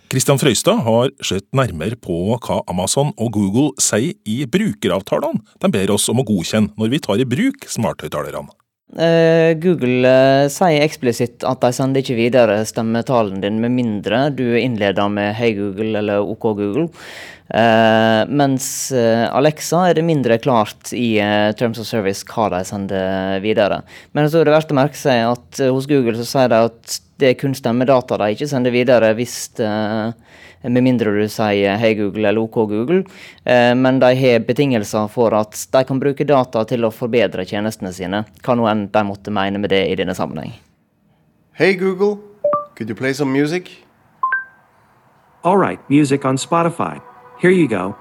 Kristian 0.09 0.39
Frøystad 0.41 0.79
har 0.87 1.11
sett 1.21 1.45
nærmere 1.53 1.97
på 2.01 2.15
hva 2.41 2.63
Amazon 2.73 3.11
og 3.21 3.35
Google 3.35 3.75
sier 3.83 4.15
i 4.25 4.39
brukeravtalene 4.49 5.43
de 5.61 5.69
ber 5.75 5.93
oss 5.93 6.09
om 6.09 6.23
å 6.23 6.25
godkjenne 6.25 6.73
når 6.81 6.95
vi 6.95 7.01
tar 7.05 7.21
i 7.21 7.27
bruk 7.29 7.69
smarthøyttalerne. 7.69 8.49
Uh, 8.89 9.53
Google 9.61 10.09
uh, 10.09 10.47
sier 10.49 10.81
eksplisitt 10.81 11.45
at 11.45 11.61
de 11.61 11.69
sender 11.77 12.01
ikke 12.01 12.17
videre 12.17 12.55
stemmetalen 12.65 13.43
din 13.43 13.59
med 13.61 13.75
mindre 13.77 14.21
du 14.33 14.47
innleder 14.57 15.11
med 15.13 15.35
Hei 15.37 15.51
Google 15.59 16.01
eller 16.01 16.25
OK 16.25 16.47
Google. 16.57 16.87
Uh, 17.53 18.25
mens 18.29 18.89
Alexa 18.93 19.83
er 19.91 19.99
det 19.99 20.07
mindre 20.09 20.39
klart 20.41 20.95
i 20.97 21.17
Terms 21.61 21.81
of 21.81 21.89
Service 21.89 22.25
hva 22.29 22.49
de 22.57 22.63
sender 22.69 23.45
videre. 23.45 23.83
Men 24.17 24.31
så 24.33 24.41
er 24.41 24.49
det 24.49 24.57
verdt 24.57 24.73
å 24.73 24.81
merke 24.81 25.01
seg 25.01 25.27
at 25.35 25.63
hos 25.69 25.89
Google 25.89 26.17
så 26.17 26.25
sier 26.29 26.53
de 26.53 26.65
at 26.71 26.99
det 27.21 27.33
er 27.33 27.39
kun 27.41 27.57
stemmedata 27.57 28.17
de 28.21 28.33
ikke 28.33 28.49
sender 28.49 28.73
videre 28.73 29.13
hvis 29.19 29.51
med 30.63 30.83
mindre 30.83 31.13
du 31.15 31.27
sier 31.31 31.79
Hei 31.79 31.93
Google 31.99 32.29
eller 32.29 32.43
OK 32.43 32.55
Google. 32.71 33.05
Eh, 33.45 33.75
men 33.75 34.01
de 34.03 34.13
har 34.19 34.47
betingelser 34.47 35.09
for 35.13 35.35
at 35.39 35.59
de 35.73 35.85
kan 35.85 36.01
bruke 36.01 36.27
data 36.27 36.65
til 36.65 36.87
å 36.87 36.95
forbedre 36.95 37.47
tjenestene 37.47 37.93
sine. 37.95 38.25
Hva 38.43 38.57
nå 38.59 38.67
enn 38.71 38.89
de 38.93 39.05
måtte 39.07 39.35
mene 39.35 39.61
med 39.63 39.71
det 39.75 39.85
i 39.91 39.97
denne 39.99 40.17
sammenheng. 40.19 40.57
Hey 41.59 41.75
Google, 41.75 42.19
could 42.77 42.89
you 42.89 42.95
play 42.95 43.13
some 43.13 43.33
music? 43.33 43.85
All 45.45 45.57
right, 45.59 45.81
music 45.89 46.25
on 46.25 46.37
Spotify. 46.37 47.01
Here 47.41 47.51
you 47.51 47.69
go. 47.69 47.95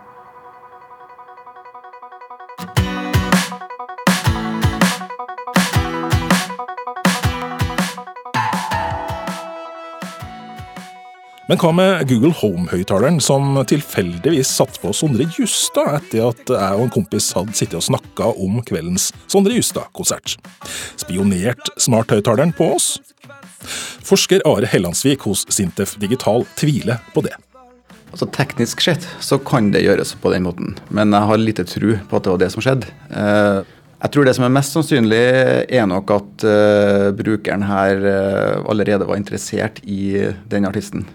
Men 11.48 11.60
hva 11.62 11.70
med 11.72 12.10
Google 12.10 12.34
Home-høyttaleren, 12.36 13.22
som 13.24 13.56
tilfeldigvis 13.72 14.50
satte 14.52 14.82
på 14.84 14.90
Sondre 14.92 15.24
Justad 15.32 15.94
etter 15.96 16.26
at 16.26 16.50
jeg 16.52 16.76
og 16.76 16.82
en 16.84 16.92
kompis 16.92 17.30
hadde 17.38 17.54
sittet 17.56 17.78
og 17.80 17.86
snakka 17.86 18.34
om 18.36 18.58
kveldens 18.68 19.14
Sondre 19.32 19.56
Justad-konsert? 19.56 20.34
Spionert 21.00 21.70
smarthøyttaleren 21.80 22.52
på 22.58 22.68
oss? 22.76 22.88
Forsker 24.04 24.44
Are 24.50 24.68
Hellandsvik 24.68 25.24
hos 25.24 25.46
Sintef 25.56 25.94
Digital 26.02 26.44
tviler 26.60 27.00
på 27.14 27.24
det. 27.24 27.32
Altså 28.12 28.28
Teknisk 28.36 28.84
sett 28.84 29.08
så 29.24 29.40
kan 29.40 29.70
det 29.72 29.86
gjøres 29.86 30.18
på 30.20 30.34
den 30.34 30.44
måten, 30.50 30.76
men 30.92 31.16
jeg 31.16 31.30
har 31.30 31.40
lite 31.40 31.64
tro 31.70 31.94
på 32.10 32.20
at 32.20 32.28
det 32.28 32.34
var 32.34 32.42
det 32.42 32.50
som 32.58 32.66
skjedde. 32.66 32.92
Eh, 33.08 33.62
jeg 34.02 34.14
tror 34.14 34.28
det 34.28 34.34
som 34.36 34.46
er 34.50 34.52
mest 34.58 34.76
sannsynlig, 34.76 35.24
er 35.72 35.88
nok 35.90 36.12
at 36.14 36.44
uh, 36.46 37.08
brukeren 37.18 37.64
her 37.66 38.04
uh, 38.04 38.68
allerede 38.70 39.08
var 39.10 39.18
interessert 39.18 39.80
i 39.90 40.28
den 40.52 40.68
artisten 40.70 41.08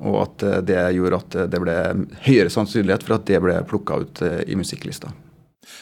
og 0.00 0.20
at 0.24 0.44
eh, 0.46 0.60
det 0.66 0.84
gjorde 0.96 1.22
at 1.22 1.34
eh, 1.36 1.48
det 1.50 1.62
ble 1.62 1.80
høyere 2.26 2.52
sannsynlighet 2.52 3.04
for 3.06 3.18
at 3.18 3.26
det 3.28 3.40
ble 3.44 3.58
plukka 3.68 4.00
ut 4.04 4.22
eh, 4.26 4.40
i 4.50 4.56
musikklista. 4.58 5.12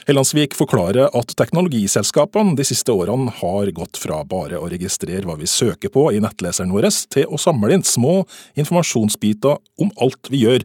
Hellandsvik 0.08 0.54
forklarer 0.56 1.10
at 1.16 1.32
teknologiselskapene 1.36 2.56
de 2.58 2.64
siste 2.66 2.92
årene 2.92 3.32
har 3.40 3.70
gått 3.76 4.00
fra 4.00 4.20
bare 4.28 4.58
å 4.60 4.68
registrere 4.70 5.24
hva 5.28 5.36
vi 5.38 5.48
søker 5.48 5.92
på 5.92 6.06
i 6.16 6.20
nettleseren 6.24 6.72
vår, 6.74 6.88
til 7.12 7.28
å 7.28 7.40
samle 7.40 7.72
inn 7.76 7.84
små 7.86 8.22
informasjonsbiter 8.58 9.56
om 9.80 9.92
alt 10.02 10.30
vi 10.32 10.42
gjør, 10.44 10.64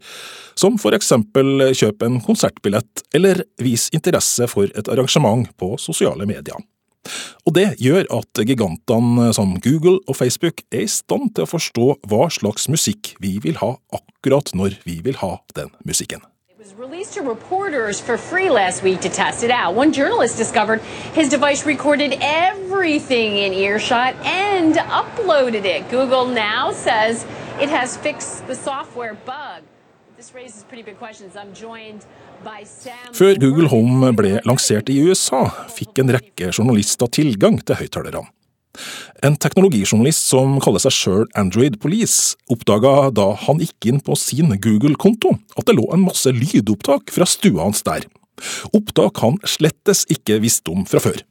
som 0.60 0.80
for 0.82 0.96
eksempel 0.96 1.70
kjøpe 1.76 2.08
en 2.10 2.22
konsertbillett 2.24 3.06
eller 3.16 3.46
vise 3.64 3.94
interesse 3.96 4.48
for 4.52 4.72
et 4.72 4.92
arrangement 4.92 5.48
på 5.60 5.76
sosiale 5.82 6.28
medier. 6.30 6.60
Og 7.48 7.56
det 7.58 7.68
gjør 7.84 8.08
at 8.20 8.44
gigantene 8.48 9.32
som 9.36 9.56
Google 9.64 10.00
og 10.08 10.20
Facebook 10.20 10.64
er 10.72 10.86
i 10.86 10.92
stand 10.92 11.34
til 11.36 11.48
å 11.48 11.52
forstå 11.54 11.88
hva 12.10 12.28
slags 12.34 12.70
musikk 12.72 13.16
vi 13.24 13.38
vil 13.44 13.60
ha 13.64 13.76
akkurat 13.96 14.54
når 14.56 14.80
vi 14.88 15.02
vil 15.04 15.20
ha 15.24 15.38
den 15.58 15.74
musikken. 15.84 16.24
released 16.84 17.14
to 17.14 17.22
reporters 17.22 18.00
for 18.00 18.18
free 18.18 18.50
last 18.50 18.84
week 18.84 19.02
to 19.02 19.10
test 19.10 19.44
it 19.44 19.52
out. 19.52 19.76
One 19.76 19.92
journalist 19.92 20.38
discovered 20.38 20.82
his 21.14 21.30
device 21.30 21.66
recorded 21.66 22.18
everything 22.22 23.38
in 23.38 23.54
earshot 23.54 24.16
and 24.26 24.76
uploaded 24.76 25.66
it. 25.66 25.90
Google 25.90 26.26
now 26.26 26.72
says 26.72 27.26
it 27.62 27.70
has 27.70 27.98
fixed 27.98 28.48
the 28.48 28.56
software 28.56 29.14
bug. 29.14 29.64
Før 33.14 33.42
Google 33.42 33.70
Home 33.72 34.14
ble 34.18 34.38
lansert 34.48 34.90
i 34.92 35.00
USA, 35.04 35.44
fikk 35.74 36.00
en 36.04 36.14
rekke 36.16 36.52
journalister 36.54 37.12
tilgang 37.20 37.60
til 37.64 37.80
høyttalerne. 37.82 38.24
En 39.24 39.36
teknologijournalist 39.38 40.26
som 40.32 40.56
kaller 40.64 40.82
seg 40.82 40.96
sjøl 40.96 41.28
Android 41.40 41.78
Police, 41.84 42.34
oppdaga 42.52 43.12
da 43.14 43.30
han 43.46 43.62
gikk 43.62 43.90
inn 43.92 44.02
på 44.04 44.18
sin 44.20 44.56
Google-konto 44.64 45.36
at 45.54 45.70
det 45.70 45.78
lå 45.78 45.86
en 45.94 46.08
masse 46.08 46.34
lydopptak 46.34 47.14
fra 47.14 47.28
stua 47.30 47.68
hans 47.68 47.86
der. 47.86 48.08
Opptak 48.74 49.22
han 49.22 49.38
slettes 49.46 50.04
ikke 50.12 50.42
visste 50.44 50.74
om 50.74 50.88
fra 50.90 51.04
før. 51.04 51.22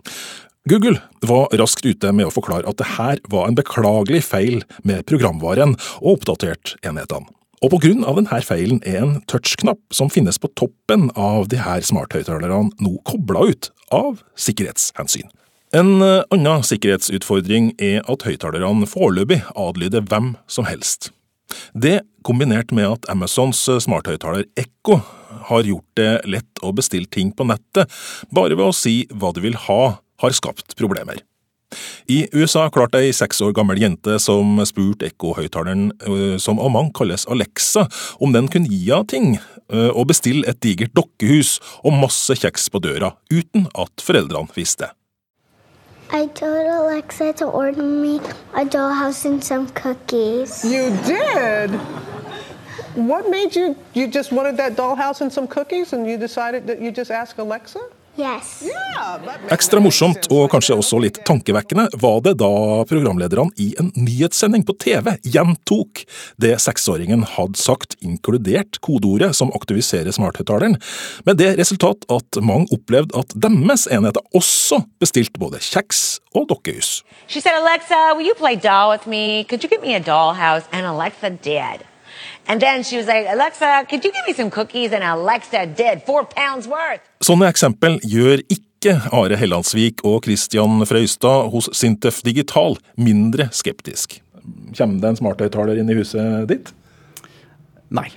Google 0.71 1.01
var 1.27 1.51
raskt 1.59 1.87
ute 1.89 2.13
med 2.15 2.29
å 2.29 2.35
forklare 2.35 2.71
at 2.71 2.79
det 2.79 2.93
her 2.95 3.19
var 3.33 3.49
en 3.49 3.59
beklagelig 3.59 4.23
feil 4.29 4.63
med 4.87 5.03
programvaren 5.11 5.75
og 5.99 6.21
oppdatert 6.21 6.77
enhetene. 6.87 7.27
Og 7.63 7.71
på 7.71 7.79
grunn 7.85 8.03
av 8.03 8.19
denne 8.19 8.41
feilen 8.43 8.81
er 8.83 9.05
en 9.05 9.15
touchknapp 9.31 9.95
som 9.95 10.11
finnes 10.11 10.41
på 10.43 10.51
toppen 10.59 11.11
av 11.15 11.47
de 11.53 11.61
her 11.63 11.85
smarthøyttalerne 11.87 12.73
nå 12.83 12.97
kobla 13.07 13.47
ut 13.53 13.71
av 13.95 14.25
sikkerhetshensyn. 14.35 15.31
En 15.73 16.03
eh, 16.05 16.25
annen 16.35 16.67
sikkerhetsutfordring 16.67 17.73
er 17.81 18.03
at 18.11 18.27
høyttalerne 18.27 18.89
foreløpig 18.91 19.41
adlyder 19.55 20.05
hvem 20.11 20.35
som 20.51 20.67
helst. 20.69 21.13
Det, 21.73 22.01
kombinert 22.27 22.73
med 22.75 22.89
at 22.89 23.09
Amazons 23.13 23.61
smarthøyttaler 23.85 24.49
Echo 24.59 24.99
har 25.49 25.69
gjort 25.69 25.99
det 25.99 26.13
lett 26.29 26.63
å 26.65 26.75
bestille 26.77 27.09
ting 27.13 27.31
på 27.37 27.47
nettet 27.49 27.91
bare 28.35 28.57
ved 28.57 28.69
å 28.69 28.77
si 28.77 29.03
hva 29.13 29.33
du 29.37 29.43
vil 29.45 29.59
ha, 29.69 29.83
har 30.23 30.35
skapt 30.37 30.77
problemer. 30.79 31.23
I 32.09 32.25
USA 32.35 32.69
klarte 32.73 33.01
ei 33.03 33.13
seks 33.17 33.43
år 33.45 33.55
gammel 33.57 33.81
jente 33.83 34.19
som 34.23 34.61
spurte 34.69 35.09
Ekko-høyttaleren, 35.11 35.91
øh, 36.09 36.39
som 36.43 36.61
av 36.63 36.73
mange 36.75 36.93
kalles 36.97 37.27
Alexa, 37.27 37.87
om 38.21 38.33
den 38.33 38.49
kunne 38.53 38.71
gi 38.71 38.85
henne 38.91 39.09
ting, 39.09 39.29
øh, 39.73 39.91
og 39.91 40.09
bestille 40.13 40.49
et 40.49 40.63
digert 40.63 40.95
dokkehus 40.97 41.59
og 41.85 41.95
masse 42.01 42.35
kjeks 42.39 42.69
på 42.71 42.83
døra, 42.83 43.15
uten 43.33 43.69
at 43.79 44.05
foreldrene 44.05 44.53
visste. 44.57 44.93
I 46.13 46.27
told 46.35 46.67
Alexa 46.67 47.33
to 47.33 47.47
order 47.47 47.83
me 47.83 48.21
a 48.55 48.65
dollhouse 48.65 49.25
and 49.25 49.43
some 49.43 49.67
cookies. 49.69 50.63
You 50.63 50.91
did? 51.07 51.71
What 52.95 53.31
made 53.31 53.57
you, 53.57 53.75
you 53.95 54.07
just 54.07 54.31
wanted 54.31 54.59
that 54.59 54.77
dollhouse 54.77 55.23
and 55.23 55.33
some 55.33 55.47
cookies 55.47 55.95
and 55.95 56.07
you 56.07 56.19
decided 56.19 56.67
that 56.67 56.83
you 56.83 56.91
just 56.91 57.11
ask 57.11 57.39
Alexa? 57.39 57.81
Yes. 58.17 58.61
Ekstra 59.53 59.81
morsomt, 59.81 60.27
og 60.29 60.51
kanskje 60.53 60.77
også 60.77 60.99
litt 61.01 61.23
tankevekkende, 61.25 61.87
var 62.03 62.19
det 62.27 62.35
da 62.43 62.51
programlederne 62.89 63.49
i 63.57 63.71
en 63.81 63.89
nyhetssending 63.97 64.67
på 64.69 64.75
TV 64.83 65.15
gjentok 65.25 66.03
det 66.43 66.53
seksåringen 66.61 67.25
hadde 67.39 67.57
sagt, 67.61 67.97
inkludert 68.05 68.83
kodeordet 68.85 69.33
som 69.39 69.53
aktiviserer 69.57 70.13
smarthøyttaleren, 70.13 70.77
med 71.25 71.41
det 71.41 71.55
resultat 71.61 72.05
at 72.13 72.41
mange 72.45 72.69
opplevde 72.77 73.17
at 73.17 73.33
deres 73.33 73.87
enheter 73.89 74.21
også 74.37 74.83
bestilte 75.01 75.41
både 75.41 75.63
kjeks 75.65 76.21
og 76.37 76.51
dokkehus. 76.53 77.01
She 77.29 77.41
said, 77.41 77.57
Alexa, 77.57 78.13
will 78.17 78.29
you 78.29 78.37
play 78.37 78.57
doll 78.57 78.93
with 78.93 79.09
me? 79.09 79.45
Could 79.49 79.65
you 79.65 79.71
get 79.71 79.81
me 79.81 79.95
a 79.97 80.01
dollhouse? 80.01 80.69
And 80.73 80.85
Alexa 80.87 81.31
did. 81.31 81.87
And 82.49 82.61
then 82.61 82.83
she 82.83 82.97
was 82.97 83.07
like, 83.07 83.27
Alexa, 83.29 83.87
could 83.89 84.05
you 84.05 84.13
give 84.13 84.27
me 84.27 84.35
some 84.35 84.51
cookies? 84.51 84.93
And 84.93 85.05
Alexa 85.05 85.67
did, 85.67 86.03
four 86.03 86.25
pounds 86.25 86.67
worth. 86.67 87.03
Sånne 87.23 87.49
eksempel 87.53 88.01
gjør 88.03 88.43
ikke 88.51 88.97
Are 89.15 89.37
Hellandsvik 89.39 90.03
og 90.05 90.25
Christian 90.27 90.83
Frøystad 90.89 91.53
hos 91.53 91.71
Sintef 91.77 92.23
Digital 92.27 92.77
mindre 92.99 93.47
skeptisk. 93.55 94.19
Kommer 94.75 94.99
det 94.99 95.13
en 95.13 95.21
smarthøyttaler 95.21 95.79
inn 95.79 95.93
i 95.93 95.99
huset 96.01 96.51
ditt? 96.51 96.75
Nei. 97.95 98.09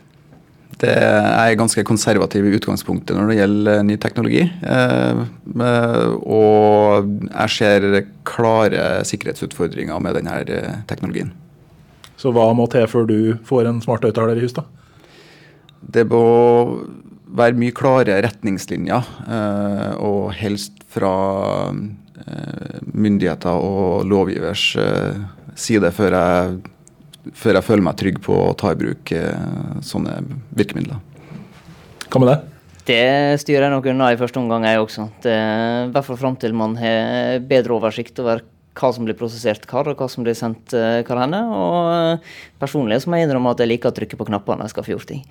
Det 0.81 0.91
er 0.91 1.53
ganske 1.55 1.85
konservativ 1.87 2.47
i 2.49 2.57
utgangspunktet 2.57 3.15
når 3.15 3.29
det 3.31 3.37
gjelder 3.37 3.85
ny 3.87 3.95
teknologi. 4.01 4.41
Eh, 4.43 5.21
og 6.25 7.13
jeg 7.29 7.53
ser 7.55 7.87
klare 8.27 9.05
sikkerhetsutfordringer 9.07 10.01
med 10.03 10.19
denne 10.19 10.41
teknologien. 10.89 11.31
Så 12.25 12.31
hva 12.33 12.47
må 12.57 12.65
til 12.73 12.87
før 12.89 13.03
du 13.05 13.17
får 13.45 13.67
en 13.69 13.83
smarthøyttaler 13.83 14.39
i 14.39 14.47
hus, 14.47 14.55
da? 14.57 14.63
Det 15.93 16.07
må 16.09 16.21
være 17.37 17.53
mye 17.61 17.75
klare 17.75 18.15
retningslinjer, 18.25 19.11
eh, 19.29 19.91
og 20.01 20.31
helst 20.33 20.79
fra 20.89 21.11
eh, 21.69 22.79
myndigheter 22.97 23.61
og 23.61 24.07
lovgivers 24.09 24.63
eh, 24.81 25.19
side, 25.53 25.91
før 25.93 26.17
jeg, 26.17 26.57
før 27.37 27.59
jeg 27.59 27.67
føler 27.67 27.85
meg 27.91 28.01
trygg 28.01 28.17
på 28.25 28.39
å 28.47 28.57
ta 28.57 28.73
i 28.73 28.81
bruk 28.81 29.13
sånne 29.85 30.17
virkemidler. 30.57 30.97
Hva 32.09 32.23
med 32.23 32.31
det? 32.31 32.39
Det 32.89 33.05
styrer 33.41 33.67
jeg 33.67 33.75
nok 33.75 33.91
unna 33.93 34.09
i 34.13 34.17
første 34.17 34.41
omgang, 34.41 34.65
jeg 34.65 34.81
også. 34.81 35.11
Det, 35.21 35.37
I 35.37 35.93
hvert 35.93 36.09
fall 36.09 36.21
fram 36.25 36.41
til 36.41 36.57
man 36.57 36.73
har 36.81 37.37
bedre 37.45 37.77
oversikt 37.77 38.17
over 38.25 38.41
hva 38.75 38.91
som 38.95 39.07
blir 39.07 39.17
prosessert 39.17 39.67
hvor, 39.69 39.87
og 39.87 39.99
hva 39.99 40.07
som 40.11 40.25
blir 40.25 40.37
sendt 40.37 40.75
hvor 40.75 41.21
henne. 41.21 41.41
Og 41.55 42.25
personlig 42.61 43.01
så 43.03 43.11
må 43.11 43.19
jeg 43.19 43.29
innrømme 43.29 43.53
at 43.55 43.63
jeg 43.63 43.71
liker 43.71 43.93
å 43.93 43.95
trykke 43.95 44.19
på 44.19 44.27
knappene 44.29 44.67
jeg 44.67 44.75
skal 44.75 44.87
få 44.87 44.95
gjort 44.95 45.09
ting. 45.13 45.23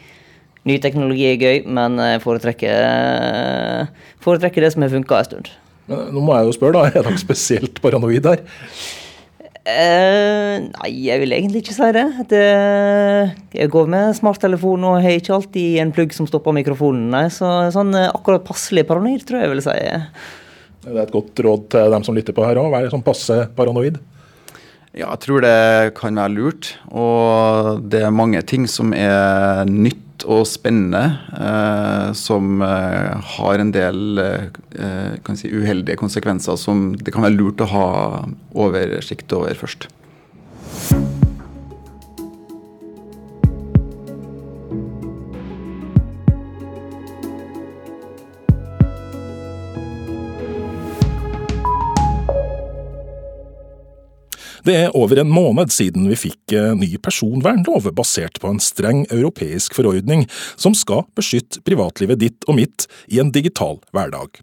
Ny 0.64 0.78
teknologi 0.80 1.26
er 1.28 1.36
gøy, 1.36 1.58
men 1.76 2.00
jeg 2.00 2.22
foretrekker, 2.24 3.90
foretrekker 4.24 4.64
det 4.64 4.72
som 4.72 4.84
har 4.84 4.92
funka 4.94 5.20
en 5.20 5.28
stund. 5.28 5.50
Men 5.90 6.06
nå 6.16 6.22
må 6.24 6.36
jeg 6.38 6.48
jo 6.48 6.54
spørre, 6.56 6.78
da. 6.78 6.88
Er 6.88 7.04
dere 7.04 7.20
spesielt 7.20 7.80
paranoid 7.84 8.28
her? 8.30 8.44
Eh, 9.64 10.60
nei, 10.60 10.90
jeg 11.06 11.20
vil 11.22 11.32
egentlig 11.32 11.62
ikke 11.64 11.76
si 11.76 11.90
det. 11.96 12.04
det 12.28 12.46
jeg 13.56 13.70
går 13.72 13.88
med 13.92 14.16
smarttelefon 14.16 14.84
og 14.90 14.98
har 15.00 15.16
ikke 15.16 15.32
alltid 15.38 15.78
en 15.80 15.92
plugg 15.96 16.16
som 16.16 16.28
stopper 16.28 16.56
mikrofonen. 16.56 17.06
Nei, 17.12 17.26
så 17.32 17.52
sånn 17.72 17.92
akkurat 17.96 18.44
passelig 18.44 18.84
paranoid 18.88 19.24
tror 19.24 19.40
jeg 19.40 19.48
jeg 19.48 19.54
vil 19.54 19.64
si. 19.64 19.76
Det 20.84 20.92
er 20.92 21.06
et 21.06 21.14
godt 21.14 21.40
råd 21.44 21.68
til 21.72 21.94
dem 21.94 22.04
som 22.04 22.16
lytter 22.16 22.36
på 22.36 22.44
her 22.44 22.60
òg. 22.60 22.72
Vær 22.74 22.90
sånn 22.92 23.04
passe 23.04 23.44
paranoid. 23.56 24.00
Ja, 24.94 25.08
jeg 25.08 25.22
tror 25.24 25.42
det 25.42 25.94
kan 25.98 26.20
være 26.20 26.34
lurt. 26.36 26.74
Og 26.92 27.82
det 27.90 28.04
er 28.04 28.14
mange 28.14 28.42
ting 28.46 28.68
som 28.70 28.92
er 28.94 29.64
nytt 29.66 30.02
og 30.30 30.44
spennende, 30.48 31.02
eh, 31.34 32.12
som 32.16 32.62
eh, 32.62 33.32
har 33.36 33.60
en 33.60 33.72
del 33.74 34.20
eh, 34.22 35.34
si, 35.36 35.50
uheldige 35.50 35.98
konsekvenser 36.00 36.56
som 36.60 36.92
det 36.96 37.12
kan 37.12 37.26
være 37.26 37.36
lurt 37.36 37.64
å 37.64 37.70
ha 37.72 37.88
oversikt 38.54 39.34
over 39.36 39.58
først. 39.58 39.88
Det 54.64 54.74
er 54.86 54.96
over 54.96 55.20
en 55.20 55.28
måned 55.28 55.72
siden 55.74 56.08
vi 56.08 56.16
fikk 56.16 56.54
ny 56.78 56.88
personvernlov 57.04 57.90
basert 57.96 58.40
på 58.40 58.48
en 58.48 58.62
streng 58.62 59.04
europeisk 59.10 59.76
forordning 59.76 60.24
som 60.56 60.76
skal 60.76 61.04
beskytte 61.18 61.60
privatlivet 61.66 62.22
ditt 62.22 62.48
og 62.48 62.56
mitt 62.62 62.88
i 63.12 63.20
en 63.20 63.32
digital 63.34 63.80
hverdag. 63.92 64.40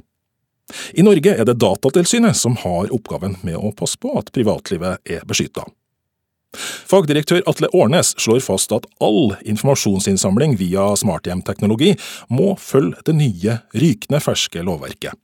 I 0.94 1.04
Norge 1.04 1.34
er 1.36 1.48
det 1.48 1.60
Datatilsynet 1.60 2.38
som 2.38 2.56
har 2.62 2.92
oppgaven 2.94 3.38
med 3.42 3.58
å 3.58 3.74
passe 3.76 4.00
på 4.00 4.14
at 4.20 4.32
privatlivet 4.36 5.02
er 5.10 5.26
beskytta. 5.28 5.66
Fagdirektør 6.92 7.42
Atle 7.48 7.70
Årnes 7.76 8.12
slår 8.20 8.42
fast 8.44 8.74
at 8.76 8.88
all 9.04 9.38
informasjonsinnsamling 9.48 10.58
via 10.60 10.90
smarthjemteknologi 11.00 11.94
må 12.32 12.54
følge 12.60 13.00
det 13.08 13.16
nye, 13.16 13.60
rykende 13.72 14.20
ferske 14.24 14.64
lovverket. 14.68 15.16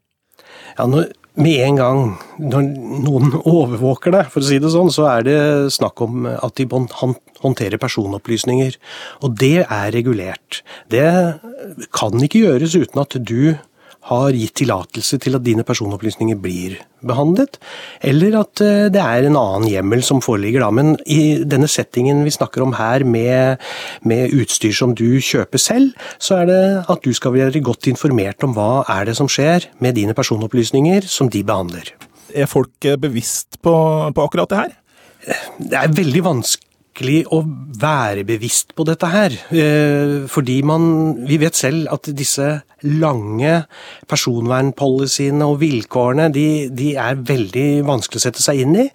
Ja, 0.77 0.87
når, 0.87 1.09
med 1.37 1.61
en 1.61 1.77
gang 1.77 2.01
når 2.41 2.69
noen 3.05 3.35
overvåker 3.43 4.15
deg, 4.15 4.29
for 4.33 4.41
å 4.41 4.47
si 4.47 4.57
det 4.61 4.71
sånn, 4.73 4.89
så 4.93 5.07
er 5.11 5.25
det 5.27 5.39
snakk 5.75 6.01
om 6.05 6.25
at 6.29 6.57
de 6.57 6.65
håndterer 7.43 7.81
personopplysninger. 7.81 8.77
Og 9.25 9.37
det 9.37 9.63
er 9.63 9.93
regulert. 9.93 10.61
Det 10.89 11.07
kan 11.95 12.17
ikke 12.23 12.43
gjøres 12.45 12.77
uten 12.77 13.03
at 13.03 13.17
du 13.21 13.53
har 14.07 14.35
gitt 14.35 14.55
tillatelse 14.61 15.19
til 15.23 15.37
at 15.37 15.43
dine 15.45 15.65
personopplysninger 15.67 16.39
blir 16.41 16.77
behandlet, 17.07 17.59
eller 18.05 18.39
at 18.39 18.63
eh, 18.63 18.87
det 18.93 19.01
er 19.03 19.27
en 19.27 19.37
annen 19.39 19.67
hjemmel 19.69 20.03
som 20.05 20.21
foreligger. 20.23 20.63
Da. 20.63 20.71
Men 20.73 20.95
i 21.05 21.43
denne 21.45 21.69
settingen 21.71 22.23
vi 22.25 22.33
snakker 22.33 22.65
om 22.65 22.75
her, 22.79 23.05
med, 23.07 23.63
med, 24.07 24.33
utstyr 24.37 24.75
som 24.75 24.95
du 24.97 25.19
kjøper 25.23 25.61
selv, 25.61 25.93
så 26.19 26.41
er 26.41 26.49
det 26.49 26.61
at 26.89 27.03
du 27.05 27.13
skal 27.15 27.35
være 27.35 27.63
godt 27.63 27.89
informert 27.91 28.43
om 28.47 28.55
hva 28.57 28.85
er 28.97 29.09
det 29.09 29.17
som 29.19 29.29
skjer 29.31 29.69
med 29.83 29.97
dine 29.99 30.15
personopplysninger 30.17 31.07
som 31.07 31.31
de 31.31 31.43
behandler. 31.47 31.93
Er 32.35 32.49
folk 32.49 32.89
bevisst 32.99 33.61
på, 33.63 33.73
på 34.13 34.27
akkurat 34.27 34.51
det 34.51 34.63
her? 34.63 34.77
Det 35.59 35.77
er 35.77 35.93
veldig 35.95 36.23
vanskelig 36.23 36.66
vanskelig 36.97 37.27
å 37.29 37.43
være 37.77 38.25
bevisst 38.25 38.73
på 38.75 38.83
dette 38.85 39.05
her. 39.05 39.31
Eh, 39.51 40.27
fordi 40.27 40.63
man 40.63 41.25
Vi 41.27 41.37
vet 41.37 41.55
selv 41.55 41.87
at 41.91 42.09
disse 42.15 42.63
lange 42.83 43.65
personvernpolicyene 44.07 45.45
og 45.45 45.59
vilkårene, 45.59 46.31
de, 46.31 46.69
de 46.69 46.95
er 46.95 47.15
veldig 47.15 47.85
vanskelig 47.85 48.17
å 48.17 48.25
sette 48.27 48.41
seg 48.41 48.61
inn 48.61 48.75
i. 48.75 48.89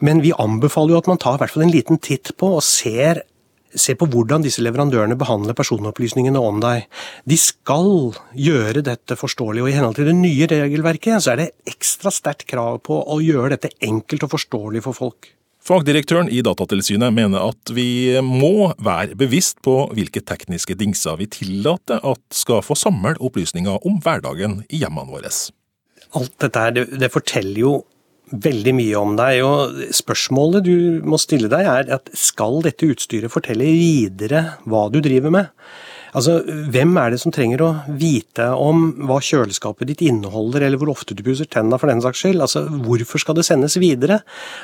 Men 0.00 0.22
vi 0.22 0.32
anbefaler 0.32 0.94
jo 0.94 0.98
at 0.98 1.08
man 1.08 1.18
tar 1.18 1.36
i 1.36 1.38
hvert 1.38 1.52
fall 1.52 1.64
en 1.64 1.74
liten 1.74 1.98
titt 1.98 2.32
på 2.36 2.56
og 2.56 2.62
ser 2.62 3.24
Se 3.70 3.94
på 3.94 4.08
hvordan 4.10 4.42
disse 4.42 4.58
leverandørene 4.66 5.14
behandler 5.14 5.54
personopplysningene 5.54 6.40
om 6.42 6.56
deg. 6.58 6.88
De 7.22 7.36
skal 7.38 8.10
gjøre 8.34 8.82
dette 8.82 9.14
forståelig, 9.14 9.62
og 9.62 9.70
i 9.70 9.76
henhold 9.76 9.94
til 9.94 10.10
det 10.10 10.16
nye 10.18 10.48
regelverket 10.50 11.22
så 11.22 11.36
er 11.36 11.38
det 11.38 11.52
ekstra 11.70 12.10
sterkt 12.10 12.48
krav 12.50 12.80
på 12.82 12.98
å 12.98 13.20
gjøre 13.22 13.54
dette 13.54 13.70
enkelt 13.78 14.26
og 14.26 14.32
forståelig 14.34 14.82
for 14.82 14.98
folk. 14.98 15.30
Fagdirektøren 15.60 16.30
i 16.32 16.40
Datatilsynet 16.44 17.12
mener 17.12 17.50
at 17.50 17.72
vi 17.76 18.16
må 18.24 18.70
være 18.80 19.16
bevisst 19.18 19.60
på 19.64 19.74
hvilke 19.92 20.22
tekniske 20.24 20.76
dingser 20.80 21.18
vi 21.20 21.28
tillater 21.30 22.00
at 22.00 22.22
skal 22.32 22.64
få 22.64 22.76
samle 22.78 23.12
opplysninger 23.20 23.84
om 23.86 24.00
hverdagen 24.00 24.62
i 24.72 24.80
hjemmene 24.80 25.12
våre. 25.12 25.32
Alt 26.16 26.36
dette 26.42 26.64
her, 26.64 26.74
det, 26.74 26.86
det 27.02 27.12
forteller 27.12 27.60
jo 27.60 27.74
veldig 28.30 28.74
mye 28.78 28.98
om 28.98 29.14
deg. 29.18 29.42
og 29.44 29.94
Spørsmålet 29.94 30.64
du 30.66 30.76
må 31.06 31.20
stille 31.20 31.50
deg 31.52 31.68
er 31.68 31.94
at 31.98 32.10
skal 32.16 32.62
dette 32.64 32.88
utstyret 32.94 33.32
fortelle 33.32 33.68
videre 33.68 34.56
hva 34.64 34.86
du 34.92 35.00
driver 35.04 35.34
med? 35.34 35.52
Altså, 36.16 36.40
Hvem 36.72 36.96
er 37.00 37.12
det 37.12 37.20
som 37.22 37.32
trenger 37.34 37.62
å 37.64 37.70
vite 37.98 38.46
om 38.58 38.88
hva 39.08 39.20
kjøleskapet 39.22 39.90
ditt 39.90 40.04
inneholder, 40.06 40.64
eller 40.66 40.80
hvor 40.80 40.92
ofte 40.92 41.16
du 41.16 41.22
pusser 41.26 41.48
tenna 41.50 41.78
for 41.80 41.90
den 41.90 42.02
saks 42.04 42.24
skyld? 42.24 42.42
Altså, 42.42 42.64
Hvorfor 42.86 43.22
skal 43.22 43.38
det 43.38 43.46
sendes 43.48 43.78
videre? 43.80 44.20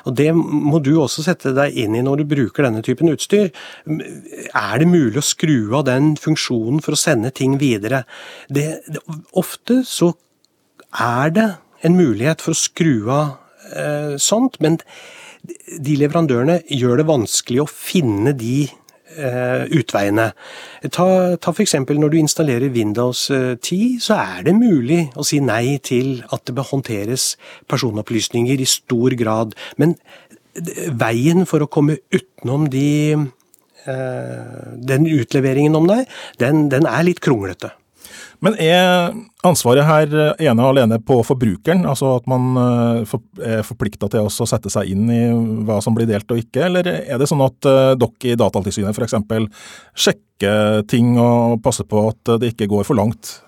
Og 0.07 0.17
Det 0.19 0.33
må 0.35 0.81
du 0.83 0.95
også 1.03 1.25
sette 1.27 1.55
deg 1.57 1.77
inn 1.77 1.97
i 1.97 2.05
når 2.05 2.23
du 2.23 2.31
bruker 2.35 2.67
denne 2.67 2.83
typen 2.87 3.13
utstyr. 3.13 3.53
Er 3.87 4.79
det 4.83 4.91
mulig 4.91 5.21
å 5.21 5.27
skru 5.27 5.59
av 5.79 5.87
den 5.91 6.15
funksjonen 6.21 6.83
for 6.85 6.97
å 6.97 7.01
sende 7.01 7.33
ting 7.35 7.59
videre? 7.63 8.05
Det, 8.49 8.67
det, 8.91 9.03
ofte 9.37 9.83
så 9.87 10.13
er 10.97 11.31
det 11.35 11.49
en 11.87 11.97
mulighet 11.99 12.43
for 12.43 12.57
å 12.57 12.59
skru 12.59 13.11
av 13.13 13.37
eh, 13.77 14.17
sånt, 14.23 14.59
men 14.65 14.81
de 15.47 15.95
leverandørene 16.01 16.61
gjør 16.73 17.01
det 17.01 17.09
vanskelig 17.11 17.63
å 17.63 17.71
finne 17.71 18.33
de 18.37 18.67
utveiene. 19.17 20.31
Ta, 20.93 21.07
ta 21.41 21.53
f.eks. 21.53 21.75
når 21.89 22.13
du 22.13 22.19
installerer 22.21 22.73
Windows 22.75 23.27
10, 23.31 23.57
eh, 23.57 24.01
så 24.03 24.19
er 24.21 24.47
det 24.49 24.57
mulig 24.59 25.07
å 25.17 25.25
si 25.27 25.41
nei 25.41 25.79
til 25.85 26.21
at 26.33 26.47
det 26.51 26.69
håndteres 26.71 27.35
personopplysninger 27.71 28.61
i 28.61 28.69
stor 28.69 29.17
grad. 29.19 29.57
Men 29.81 29.97
veien 30.97 31.47
for 31.49 31.65
å 31.65 31.71
komme 31.71 31.99
utenom 32.15 32.69
de, 32.73 33.13
eh, 33.87 34.71
den 34.93 35.07
utleveringen 35.07 35.77
om 35.77 35.87
deg, 35.87 36.07
den, 36.39 36.69
den 36.69 36.87
er 36.87 37.05
litt 37.05 37.21
kronglete. 37.21 37.73
Men 38.45 38.59
er 38.63 39.15
ansvaret 39.47 39.87
her 39.87 40.13
ene 40.43 40.65
og 40.65 40.73
alene 40.73 40.99
på 41.03 41.21
forbrukeren? 41.27 41.87
Altså 41.89 42.17
at 42.19 42.29
man 42.31 42.59
eh, 42.61 43.17
er 43.57 43.65
forplikta 43.67 44.11
til 44.13 44.29
å 44.29 44.49
sette 44.49 44.73
seg 44.73 44.93
inn 44.93 45.09
i 45.13 45.23
hva 45.67 45.81
som 45.85 45.97
blir 45.97 46.09
delt 46.11 46.31
og 46.33 46.43
ikke, 46.43 46.67
eller 46.69 46.91
er 46.97 47.21
det 47.21 47.31
sånn 47.31 47.45
at 47.47 47.69
eh, 47.71 47.95
dere 47.99 48.33
i 48.33 48.39
Datatilsynet 48.39 48.97
f.eks. 48.97 49.19
sjekker 50.07 50.87
ting 50.91 51.17
og 51.21 51.63
passer 51.65 51.87
på 51.89 52.09
at 52.11 52.37
det 52.43 52.53
ikke 52.53 52.71
går 52.71 52.89
for 52.89 52.99
langt? 52.99 53.39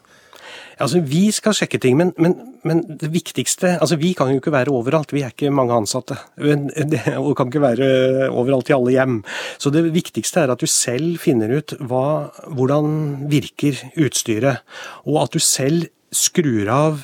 Altså, 0.79 1.01
Vi 1.03 1.29
skal 1.35 1.57
sjekke 1.57 1.81
ting, 1.83 1.97
men, 1.99 2.13
men, 2.19 2.35
men, 2.67 2.83
det 3.01 3.11
viktigste 3.13 3.75
altså 3.81 3.99
Vi 4.01 4.13
kan 4.17 4.31
jo 4.31 4.39
ikke 4.41 4.55
være 4.55 4.73
overalt, 4.75 5.13
vi 5.13 5.25
er 5.27 5.33
ikke 5.35 5.51
mange 5.55 5.75
ansatte. 5.75 6.17
Og 6.39 7.37
kan 7.37 7.51
ikke 7.51 7.65
være 7.65 8.29
overalt 8.31 8.71
i 8.71 8.77
alle 8.77 8.95
hjem. 8.95 9.21
Så 9.59 9.73
det 9.75 9.85
viktigste 9.95 10.45
er 10.45 10.55
at 10.55 10.63
du 10.63 10.67
selv 10.71 11.19
finner 11.23 11.59
ut 11.59 11.75
hva, 11.81 12.31
hvordan 12.47 13.29
virker 13.31 13.81
utstyret. 13.99 14.63
Og 15.07 15.23
at 15.25 15.35
du 15.35 15.43
selv 15.43 15.89
skrur 16.15 16.71
av 16.73 17.03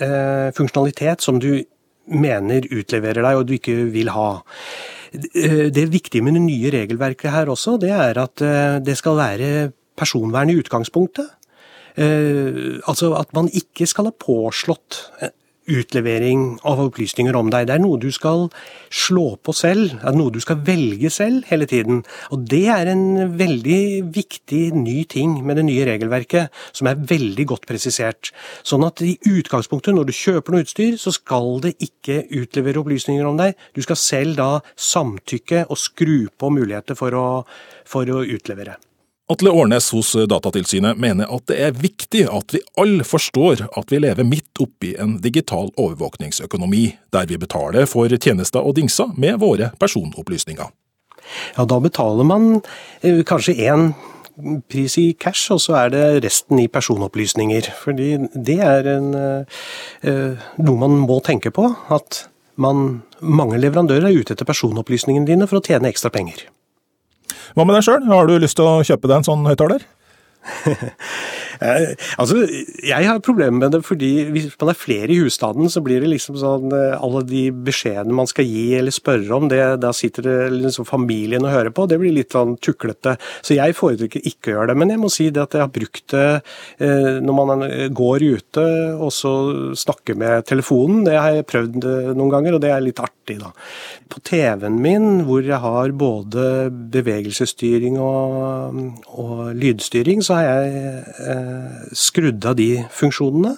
eh, 0.00 0.54
funksjonalitet 0.56 1.24
som 1.24 1.40
du 1.42 1.64
mener 2.08 2.64
utleverer 2.72 3.24
deg 3.24 3.40
og 3.40 3.48
du 3.48 3.58
ikke 3.58 3.76
vil 3.92 4.12
ha. 4.14 4.30
Det 5.12 5.86
viktige 5.88 6.24
med 6.24 6.36
det 6.36 6.44
nye 6.44 6.72
regelverket 6.72 7.32
her 7.32 7.50
også, 7.52 7.78
det 7.80 7.92
er 7.94 8.20
at 8.20 8.44
eh, 8.44 8.78
det 8.84 8.96
skal 8.98 9.16
være 9.18 9.50
personvern 9.98 10.52
i 10.52 10.58
utgangspunktet. 10.60 11.37
Eh, 11.98 12.78
altså 12.86 13.12
at 13.18 13.32
man 13.34 13.50
ikke 13.50 13.88
skal 13.90 14.10
ha 14.10 14.14
påslått 14.14 15.00
eh, 15.22 15.34
utlevering 15.68 16.58
av 16.68 16.80
opplysninger 16.80 17.36
om 17.36 17.50
deg. 17.52 17.66
Det 17.68 17.74
er 17.76 17.82
noe 17.82 18.00
du 18.00 18.08
skal 18.14 18.46
slå 18.94 19.36
på 19.44 19.52
selv, 19.56 19.98
det 19.98 20.08
er 20.08 20.16
noe 20.16 20.32
du 20.32 20.40
skal 20.42 20.62
velge 20.64 21.10
selv 21.12 21.44
hele 21.50 21.68
tiden. 21.68 22.02
Og 22.32 22.46
det 22.48 22.64
er 22.72 22.92
en 22.92 23.34
veldig 23.38 23.80
viktig 24.14 24.62
ny 24.78 25.02
ting 25.10 25.38
med 25.46 25.60
det 25.60 25.66
nye 25.68 25.86
regelverket, 25.90 26.54
som 26.72 26.90
er 26.90 27.02
veldig 27.12 27.48
godt 27.52 27.68
presisert. 27.68 28.32
Sånn 28.66 28.86
at 28.86 29.02
i 29.04 29.16
utgangspunktet, 29.28 29.94
når 29.96 30.08
du 30.08 30.16
kjøper 30.16 30.54
noe 30.54 30.64
utstyr, 30.66 30.96
så 31.00 31.12
skal 31.14 31.58
det 31.66 31.76
ikke 31.84 32.22
utlevere 32.40 32.82
opplysninger 32.82 33.28
om 33.28 33.40
deg. 33.40 33.56
Du 33.76 33.84
skal 33.84 34.00
selv 34.00 34.38
da 34.40 34.50
samtykke 34.72 35.66
og 35.68 35.80
skru 35.80 36.30
på 36.32 36.52
muligheter 36.54 36.98
for 36.98 37.16
å, 37.16 37.28
for 37.88 38.08
å 38.08 38.24
utlevere. 38.24 38.78
Atle 39.28 39.50
Årnes 39.52 39.90
hos 39.92 40.14
Datatilsynet 40.30 40.96
mener 40.96 41.28
at 41.28 41.44
det 41.50 41.58
er 41.60 41.74
viktig 41.76 42.22
at 42.32 42.54
vi 42.54 42.62
alle 42.80 43.04
forstår 43.04 43.66
at 43.76 43.92
vi 43.92 44.00
lever 44.00 44.24
midt 44.24 44.62
oppi 44.64 44.94
en 44.96 45.18
digital 45.20 45.68
overvåkningsøkonomi, 45.76 46.84
der 47.12 47.28
vi 47.28 47.36
betaler 47.36 47.84
for 47.90 48.08
tjenester 48.08 48.64
og 48.64 48.78
dingser 48.80 49.12
med 49.20 49.36
våre 49.44 49.68
personopplysninger. 49.76 50.72
Ja, 51.58 51.66
da 51.68 51.76
betaler 51.84 52.24
man 52.24 52.48
eh, 53.02 53.20
kanskje 53.28 53.58
én 53.68 53.90
pris 54.72 54.96
i 54.96 55.10
cash, 55.20 55.52
og 55.52 55.60
så 55.60 55.76
er 55.82 55.92
det 55.92 56.04
resten 56.24 56.62
i 56.62 56.68
personopplysninger. 56.72 57.68
Fordi 57.84 58.14
det 58.32 58.60
er 58.64 58.92
en, 58.96 59.14
eh, 59.14 60.48
noe 60.56 60.80
man 60.80 61.00
må 61.04 61.20
tenke 61.26 61.52
på. 61.52 61.68
At 61.92 62.24
man, 62.56 63.02
mange 63.20 63.60
leverandører 63.60 64.08
er 64.08 64.22
ute 64.22 64.32
etter 64.32 64.48
personopplysningene 64.48 65.28
dine 65.28 65.50
for 65.50 65.60
å 65.60 65.66
tjene 65.68 65.92
ekstra 65.92 66.08
penger. 66.14 66.46
Hva 67.56 67.64
med 67.64 67.76
deg 67.76 67.86
sjøl, 67.86 68.04
har 68.10 68.28
du 68.28 68.38
lyst 68.40 68.58
til 68.58 68.68
å 68.68 68.80
kjøpe 68.86 69.10
deg 69.10 69.20
en 69.20 69.28
sånn 69.28 69.46
høyttaler? 69.48 69.84
Eh, 71.60 71.94
altså, 72.20 72.42
jeg 72.86 73.06
har 73.08 73.22
problemer 73.24 73.64
med 73.64 73.74
det 73.74 73.82
fordi 73.86 74.12
hvis 74.32 74.50
man 74.60 74.72
er 74.72 74.78
flere 74.78 75.12
i 75.14 75.18
husstanden, 75.22 75.70
så 75.72 75.82
blir 75.84 76.02
det 76.02 76.10
liksom 76.12 76.38
sånn 76.38 76.74
eh, 76.74 76.96
Alle 76.98 77.24
de 77.26 77.48
beskjedene 77.52 78.14
man 78.14 78.30
skal 78.30 78.46
gi 78.46 78.66
eller 78.78 78.94
spørre 78.94 79.34
om, 79.36 79.48
det, 79.50 79.62
da 79.82 79.92
sitter 79.96 80.26
det 80.26 80.38
liksom 80.54 80.86
familien 80.88 81.44
og 81.46 81.54
hører 81.54 81.74
på. 81.74 81.88
Det 81.90 81.98
blir 82.00 82.14
litt 82.14 82.36
sånn 82.36 82.56
tuklete. 82.62 83.16
Så 83.42 83.58
jeg 83.58 83.76
foretrekker 83.78 84.24
ikke 84.28 84.52
å 84.52 84.56
gjøre 84.56 84.72
det. 84.72 84.78
Men 84.82 84.94
jeg 84.94 85.02
må 85.02 85.12
si 85.12 85.28
det 85.34 85.44
at 85.44 85.56
jeg 85.56 85.64
har 85.64 85.74
brukt 85.74 86.04
det 86.14 86.26
eh, 86.84 87.18
når 87.24 87.38
man 87.38 87.66
går 87.94 88.24
ute 88.38 88.66
og 88.98 89.10
så 89.14 89.34
snakker 89.78 90.18
med 90.18 90.46
telefonen. 90.48 91.04
Det 91.06 91.16
har 91.18 91.36
jeg 91.36 91.48
prøvd 91.48 91.88
noen 92.16 92.32
ganger, 92.32 92.56
og 92.56 92.62
det 92.62 92.72
er 92.72 92.84
litt 92.84 93.00
artig, 93.02 93.38
da. 93.40 93.52
På 94.08 94.22
TV-en 94.24 94.78
min, 94.82 95.08
hvor 95.28 95.44
jeg 95.44 95.60
har 95.62 95.94
både 95.98 96.68
bevegelsesstyring 96.92 97.98
og, 98.02 98.78
og 99.20 99.42
lydstyring, 99.58 100.22
så 100.24 100.38
har 100.38 100.48
jeg 100.48 101.04
eh, 101.28 101.47
skrudd 101.96 102.44
av 102.48 102.56
de 102.58 102.68
funksjonene. 102.94 103.54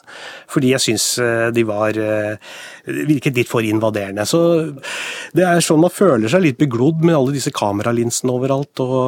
Fordi 0.51 0.73
jeg 0.75 0.85
syns 0.85 1.07
eh, 1.23 1.49
de 1.55 1.65
var 1.69 1.97
eh, 1.99 2.55
virket 2.87 3.39
litt 3.39 3.51
for 3.51 3.67
invaderende. 3.67 4.27
Så 4.29 4.41
det 5.37 5.47
er 5.47 5.65
sånn 5.65 5.83
man 5.83 5.95
føler 5.95 6.31
seg 6.33 6.45
litt 6.45 6.61
beglodd 6.61 7.05
med 7.05 7.17
alle 7.17 7.37
disse 7.37 7.53
kameralinsene 7.55 8.35
overalt. 8.35 8.83
Og, 8.83 9.03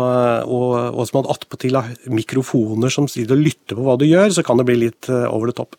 og, 0.49 0.77
og 0.93 1.09
som 1.09 1.21
man 1.21 1.31
attpåtil 1.33 1.81
har 1.81 1.95
mikrofoner 2.13 2.93
som 2.93 3.09
sitter 3.11 3.39
og 3.39 3.47
lytter 3.47 3.79
på 3.79 3.87
hva 3.87 3.99
du 4.01 4.07
gjør, 4.09 4.37
så 4.37 4.47
kan 4.47 4.61
det 4.61 4.69
bli 4.69 4.79
litt 4.87 5.11
eh, 5.13 5.27
over 5.31 5.53
the 5.53 5.59
top. 5.63 5.79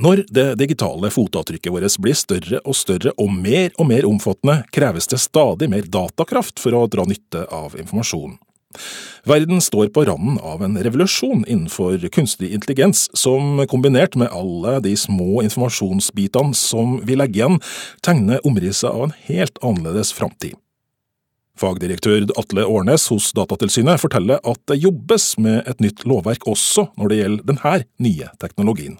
Når 0.00 0.24
det 0.32 0.54
digitale 0.60 1.10
fotavtrykket 1.12 1.72
vårt 1.74 1.96
blir 2.00 2.16
større 2.16 2.60
og 2.64 2.76
større 2.78 3.12
og 3.20 3.32
mer 3.34 3.72
og 3.76 3.88
mer 3.90 4.06
omfattende, 4.08 4.62
kreves 4.72 5.10
det 5.10 5.18
stadig 5.20 5.68
mer 5.68 5.88
datakraft 5.92 6.62
for 6.62 6.76
å 6.78 6.86
dra 6.88 7.04
nytte 7.08 7.44
av 7.52 7.76
informasjonen. 7.76 8.38
Verden 9.28 9.60
står 9.60 9.90
på 9.92 10.04
randen 10.08 10.38
av 10.38 10.62
en 10.64 10.78
revolusjon 10.80 11.44
innenfor 11.46 12.00
kunstig 12.08 12.52
intelligens, 12.54 13.08
som 13.12 13.60
kombinert 13.68 14.16
med 14.16 14.32
alle 14.32 14.78
de 14.84 14.94
små 14.96 15.42
informasjonsbitene 15.44 16.56
som 16.56 16.98
vi 17.04 17.18
legger 17.20 17.42
igjen, 17.42 17.60
tegner 18.06 18.46
omrisset 18.46 18.90
av 18.90 19.08
en 19.08 19.16
helt 19.28 19.60
annerledes 19.62 20.14
framtid. 20.16 20.56
Fagdirektør 21.60 22.24
Atle 22.40 22.64
Årnes 22.64 23.04
hos 23.12 23.28
Datatilsynet 23.36 24.00
forteller 24.00 24.40
at 24.48 24.60
det 24.70 24.80
jobbes 24.80 25.34
med 25.42 25.68
et 25.68 25.82
nytt 25.84 26.06
lovverk 26.08 26.46
også 26.48 26.88
når 26.96 27.12
det 27.12 27.18
gjelder 27.20 27.48
denne 27.52 27.76
nye 28.00 28.30
teknologien. 28.40 28.96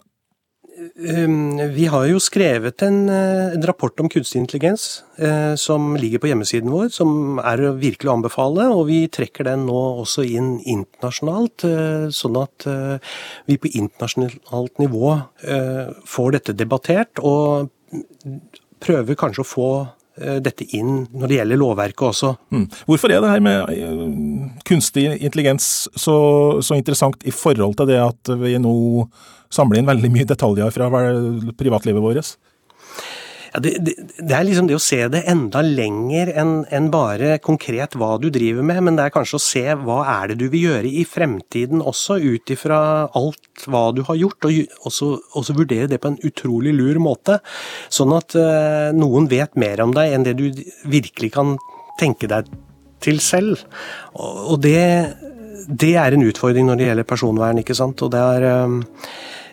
Ehm, 0.99 1.57
vi 1.75 1.87
har 1.87 2.07
jo 2.09 2.19
skrevet 2.21 2.83
en, 2.83 3.09
eh, 3.09 3.53
en, 3.55 3.63
rapport 3.63 4.01
om 4.01 4.09
kunstig 4.09 4.41
intelligens 4.41 5.03
eh, 5.19 5.55
som 5.55 5.95
ligger 5.97 6.19
på 6.19 6.31
hjemmesiden 6.31 6.71
vår, 6.71 6.91
som 6.93 7.39
er 7.39 7.63
virkelig 7.79 8.11
å 8.11 8.17
anbefale. 8.19 8.67
Og 8.75 8.87
vi 8.91 9.07
trekker 9.09 9.47
den 9.49 9.67
nå 9.69 9.79
også 10.03 10.25
inn 10.27 10.59
internasjonalt, 10.65 11.65
eh, 11.65 12.09
sånn 12.15 12.41
at 12.43 12.67
eh, 12.67 12.99
vi 13.47 13.61
på 13.61 13.71
internasjonalt 13.71 14.83
nivå 14.83 15.17
får 16.07 16.33
dette 16.37 16.55
debattert. 16.57 17.21
Og 17.23 17.71
prøver 18.81 19.19
kanskje 19.19 19.43
å 19.45 19.49
få 19.49 19.71
dette 20.21 20.67
inn 20.77 21.07
når 21.17 21.31
det 21.31 21.37
gjelder 21.39 21.59
lovverket 21.61 22.05
også. 22.11 22.31
Mm. 22.53 22.67
Hvorfor 22.91 23.13
er 23.15 23.23
det 23.23 23.31
her 23.31 23.43
med 23.45 24.61
kunstig 24.69 25.07
intelligens 25.17 25.89
så, 25.97 26.17
så 26.61 26.77
interessant 26.77 27.25
i 27.25 27.33
forhold 27.33 27.79
til 27.79 27.89
det 27.89 28.01
at 28.03 28.33
vi 28.43 28.59
nå 28.61 28.75
samle 29.51 29.81
inn 29.81 29.91
veldig 29.91 30.13
mye 30.15 30.29
detaljer 30.31 30.73
fra 30.75 30.91
privatlivet 31.59 32.05
vårt. 32.05 32.35
Ja, 33.51 33.59
det, 33.59 33.73
det, 33.83 33.95
det, 34.15 34.31
er 34.31 34.45
liksom 34.47 34.69
det 34.71 34.77
å 34.79 34.83
se 34.83 35.01
det 35.11 35.25
enda 35.31 35.63
lenger 35.65 36.31
enn 36.39 36.53
en 36.71 36.87
bare 36.93 37.35
konkret 37.43 37.97
hva 37.99 38.13
du 38.23 38.29
driver 38.31 38.63
med, 38.67 38.79
men 38.87 38.99
det 38.99 39.09
er 39.09 39.15
kanskje 39.15 39.41
å 39.41 39.43
se 39.43 39.65
hva 39.83 40.05
er 40.13 40.31
det 40.31 40.37
du 40.45 40.47
vil 40.53 40.69
gjøre 40.69 40.93
i 41.01 41.03
fremtiden 41.09 41.83
også, 41.83 42.21
ut 42.23 42.53
ifra 42.55 42.81
alt 43.19 43.65
hva 43.67 43.89
du 43.97 44.05
har 44.07 44.21
gjort, 44.21 44.47
og 44.47 44.87
også, 44.87 45.11
også, 45.41 45.57
vurdere 45.59 45.91
det 45.91 45.99
på 46.03 46.13
en 46.13 46.21
utrolig 46.27 46.77
lur 46.79 47.01
måte. 47.03 47.41
Sånn 47.91 48.15
at 48.15 48.39
uh, 48.39 48.95
noen 48.95 49.27
vet 49.31 49.59
mer 49.59 49.83
om 49.83 49.97
deg 49.99 50.15
enn 50.15 50.29
det 50.29 50.37
du 50.39 50.47
virkelig 50.87 51.33
kan 51.35 51.57
tenke 51.99 52.31
deg 52.31 52.47
til 53.03 53.19
selv. 53.25 53.67
Og, 54.15 54.55
og 54.55 54.63
det, 54.63 54.79
det 55.67 55.97
er 55.99 56.15
en 56.15 56.29
utfordring 56.29 56.71
når 56.71 56.79
det 56.79 56.89
gjelder 56.93 57.11
personvern, 57.17 57.65
ikke 57.65 57.77
sant. 57.77 58.07
Og 58.07 58.15
det 58.15 58.23
er 58.39 58.47
uh, 58.47 58.79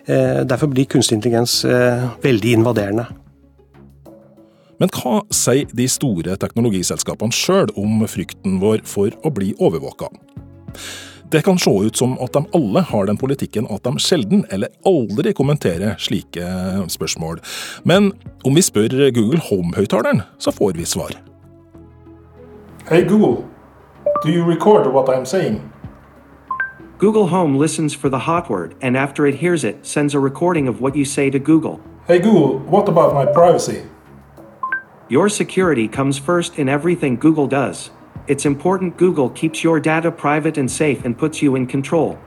derfor 0.08 0.72
blir 0.72 0.86
kunstig 0.86 1.18
intelligens 1.18 1.66
eh, 1.66 2.06
veldig 2.24 2.54
invaderende. 2.60 3.08
Men 4.78 4.92
hva 4.94 5.24
sier 5.34 5.70
de 5.74 5.88
store 5.90 6.38
teknologiselskapene 6.40 7.34
sjøl 7.34 7.74
om 7.80 8.04
frykten 8.08 8.60
vår 8.62 8.84
for 8.88 9.14
å 9.26 9.32
bli 9.34 9.52
overvåka? 9.58 10.12
Det 11.28 11.42
kan 11.44 11.58
se 11.60 11.72
ut 11.72 11.98
som 11.98 12.14
at 12.24 12.32
de 12.38 12.46
alle 12.56 12.82
har 12.88 13.08
den 13.10 13.18
politikken 13.20 13.66
at 13.74 13.84
de 13.84 14.00
sjelden 14.00 14.46
eller 14.54 14.72
aldri 14.88 15.34
kommenterer 15.36 15.98
slike 16.00 16.46
spørsmål. 16.94 17.42
Men 17.84 18.14
om 18.48 18.56
vi 18.56 18.64
spør 18.64 19.10
Google 19.12 19.42
Home-høyttaleren, 19.50 20.24
så 20.40 20.54
får 20.56 20.78
vi 20.78 20.86
svar. 20.88 21.18
Hey 22.88 23.04
Google, 23.04 23.44
do 24.24 24.32
you 24.32 24.46
record 24.48 24.88
what 24.94 25.10
I'm 25.10 25.26
saying? 25.26 25.60
Google 26.98 27.28
Home 27.28 27.60
listens 27.60 27.94
for 27.94 28.10
the 28.10 28.20
hot 28.20 28.50
word 28.50 28.74
and 28.82 28.98
after 28.98 29.28
it 29.28 29.36
hears 29.36 29.64
it, 29.64 29.86
sends 29.86 30.16
a 30.16 30.20
recording 30.20 30.68
of 30.68 30.82
what 30.82 30.96
you 30.96 31.06
say 31.06 31.30
to 31.30 31.38
Google. 31.38 31.80
Hey 32.08 32.18
Google, 32.18 32.58
what 32.72 32.90
about 32.90 33.14
my 33.14 33.32
privacy? 33.32 33.84
Your 35.10 35.30
security 35.30 35.88
comes 35.88 36.18
first 36.18 36.58
in 36.58 36.68
everything 36.68 37.16
Google 37.20 37.48
does. 37.48 37.92
It's 38.28 38.46
important 38.46 38.98
Google 38.98 39.30
keeps 39.30 39.64
your 39.64 39.80
data 39.80 40.12
private 40.12 40.58
and 40.58 40.72
safe 40.72 41.06
and 41.06 41.16
puts 41.16 41.42
you 41.42 41.56
in 41.56 41.68
control. 41.68 42.18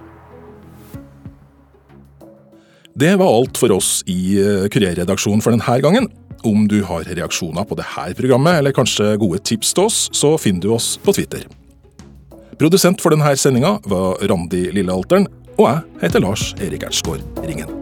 Det 2.95 3.17
var 3.17 3.27
alt 3.27 3.59
for 3.59 3.73
oss 3.73 4.03
i 4.07 4.39
eh, 4.39 4.69
Kurerredaksjonen 4.69 5.43
for 5.43 5.51
denne 5.51 5.81
gangen. 5.83 6.09
Om 6.45 6.69
du 6.69 6.83
har 6.83 7.05
reaksjoner 7.05 7.65
på 7.65 7.75
dette 7.75 8.15
programmet, 8.15 8.59
eller 8.59 8.73
kanskje 8.73 9.17
gode 9.17 9.39
tips 9.39 9.75
til 9.75 9.85
oss, 9.85 10.09
så 10.13 10.39
finner 10.39 10.61
du 10.61 10.71
oss 10.75 10.95
på 11.03 11.13
Twitter. 11.13 11.60
Produsent 12.61 13.01
for 13.01 13.15
denne 13.15 13.31
sendinga 13.41 13.79
var 13.89 14.21
Randi 14.29 14.67
Lillealteren, 14.77 15.25
og 15.57 15.65
jeg 15.65 16.05
heter 16.05 16.21
Lars 16.29 16.51
Erik 16.61 16.85
Ertsgaard 16.85 17.25
Ringen. 17.41 17.80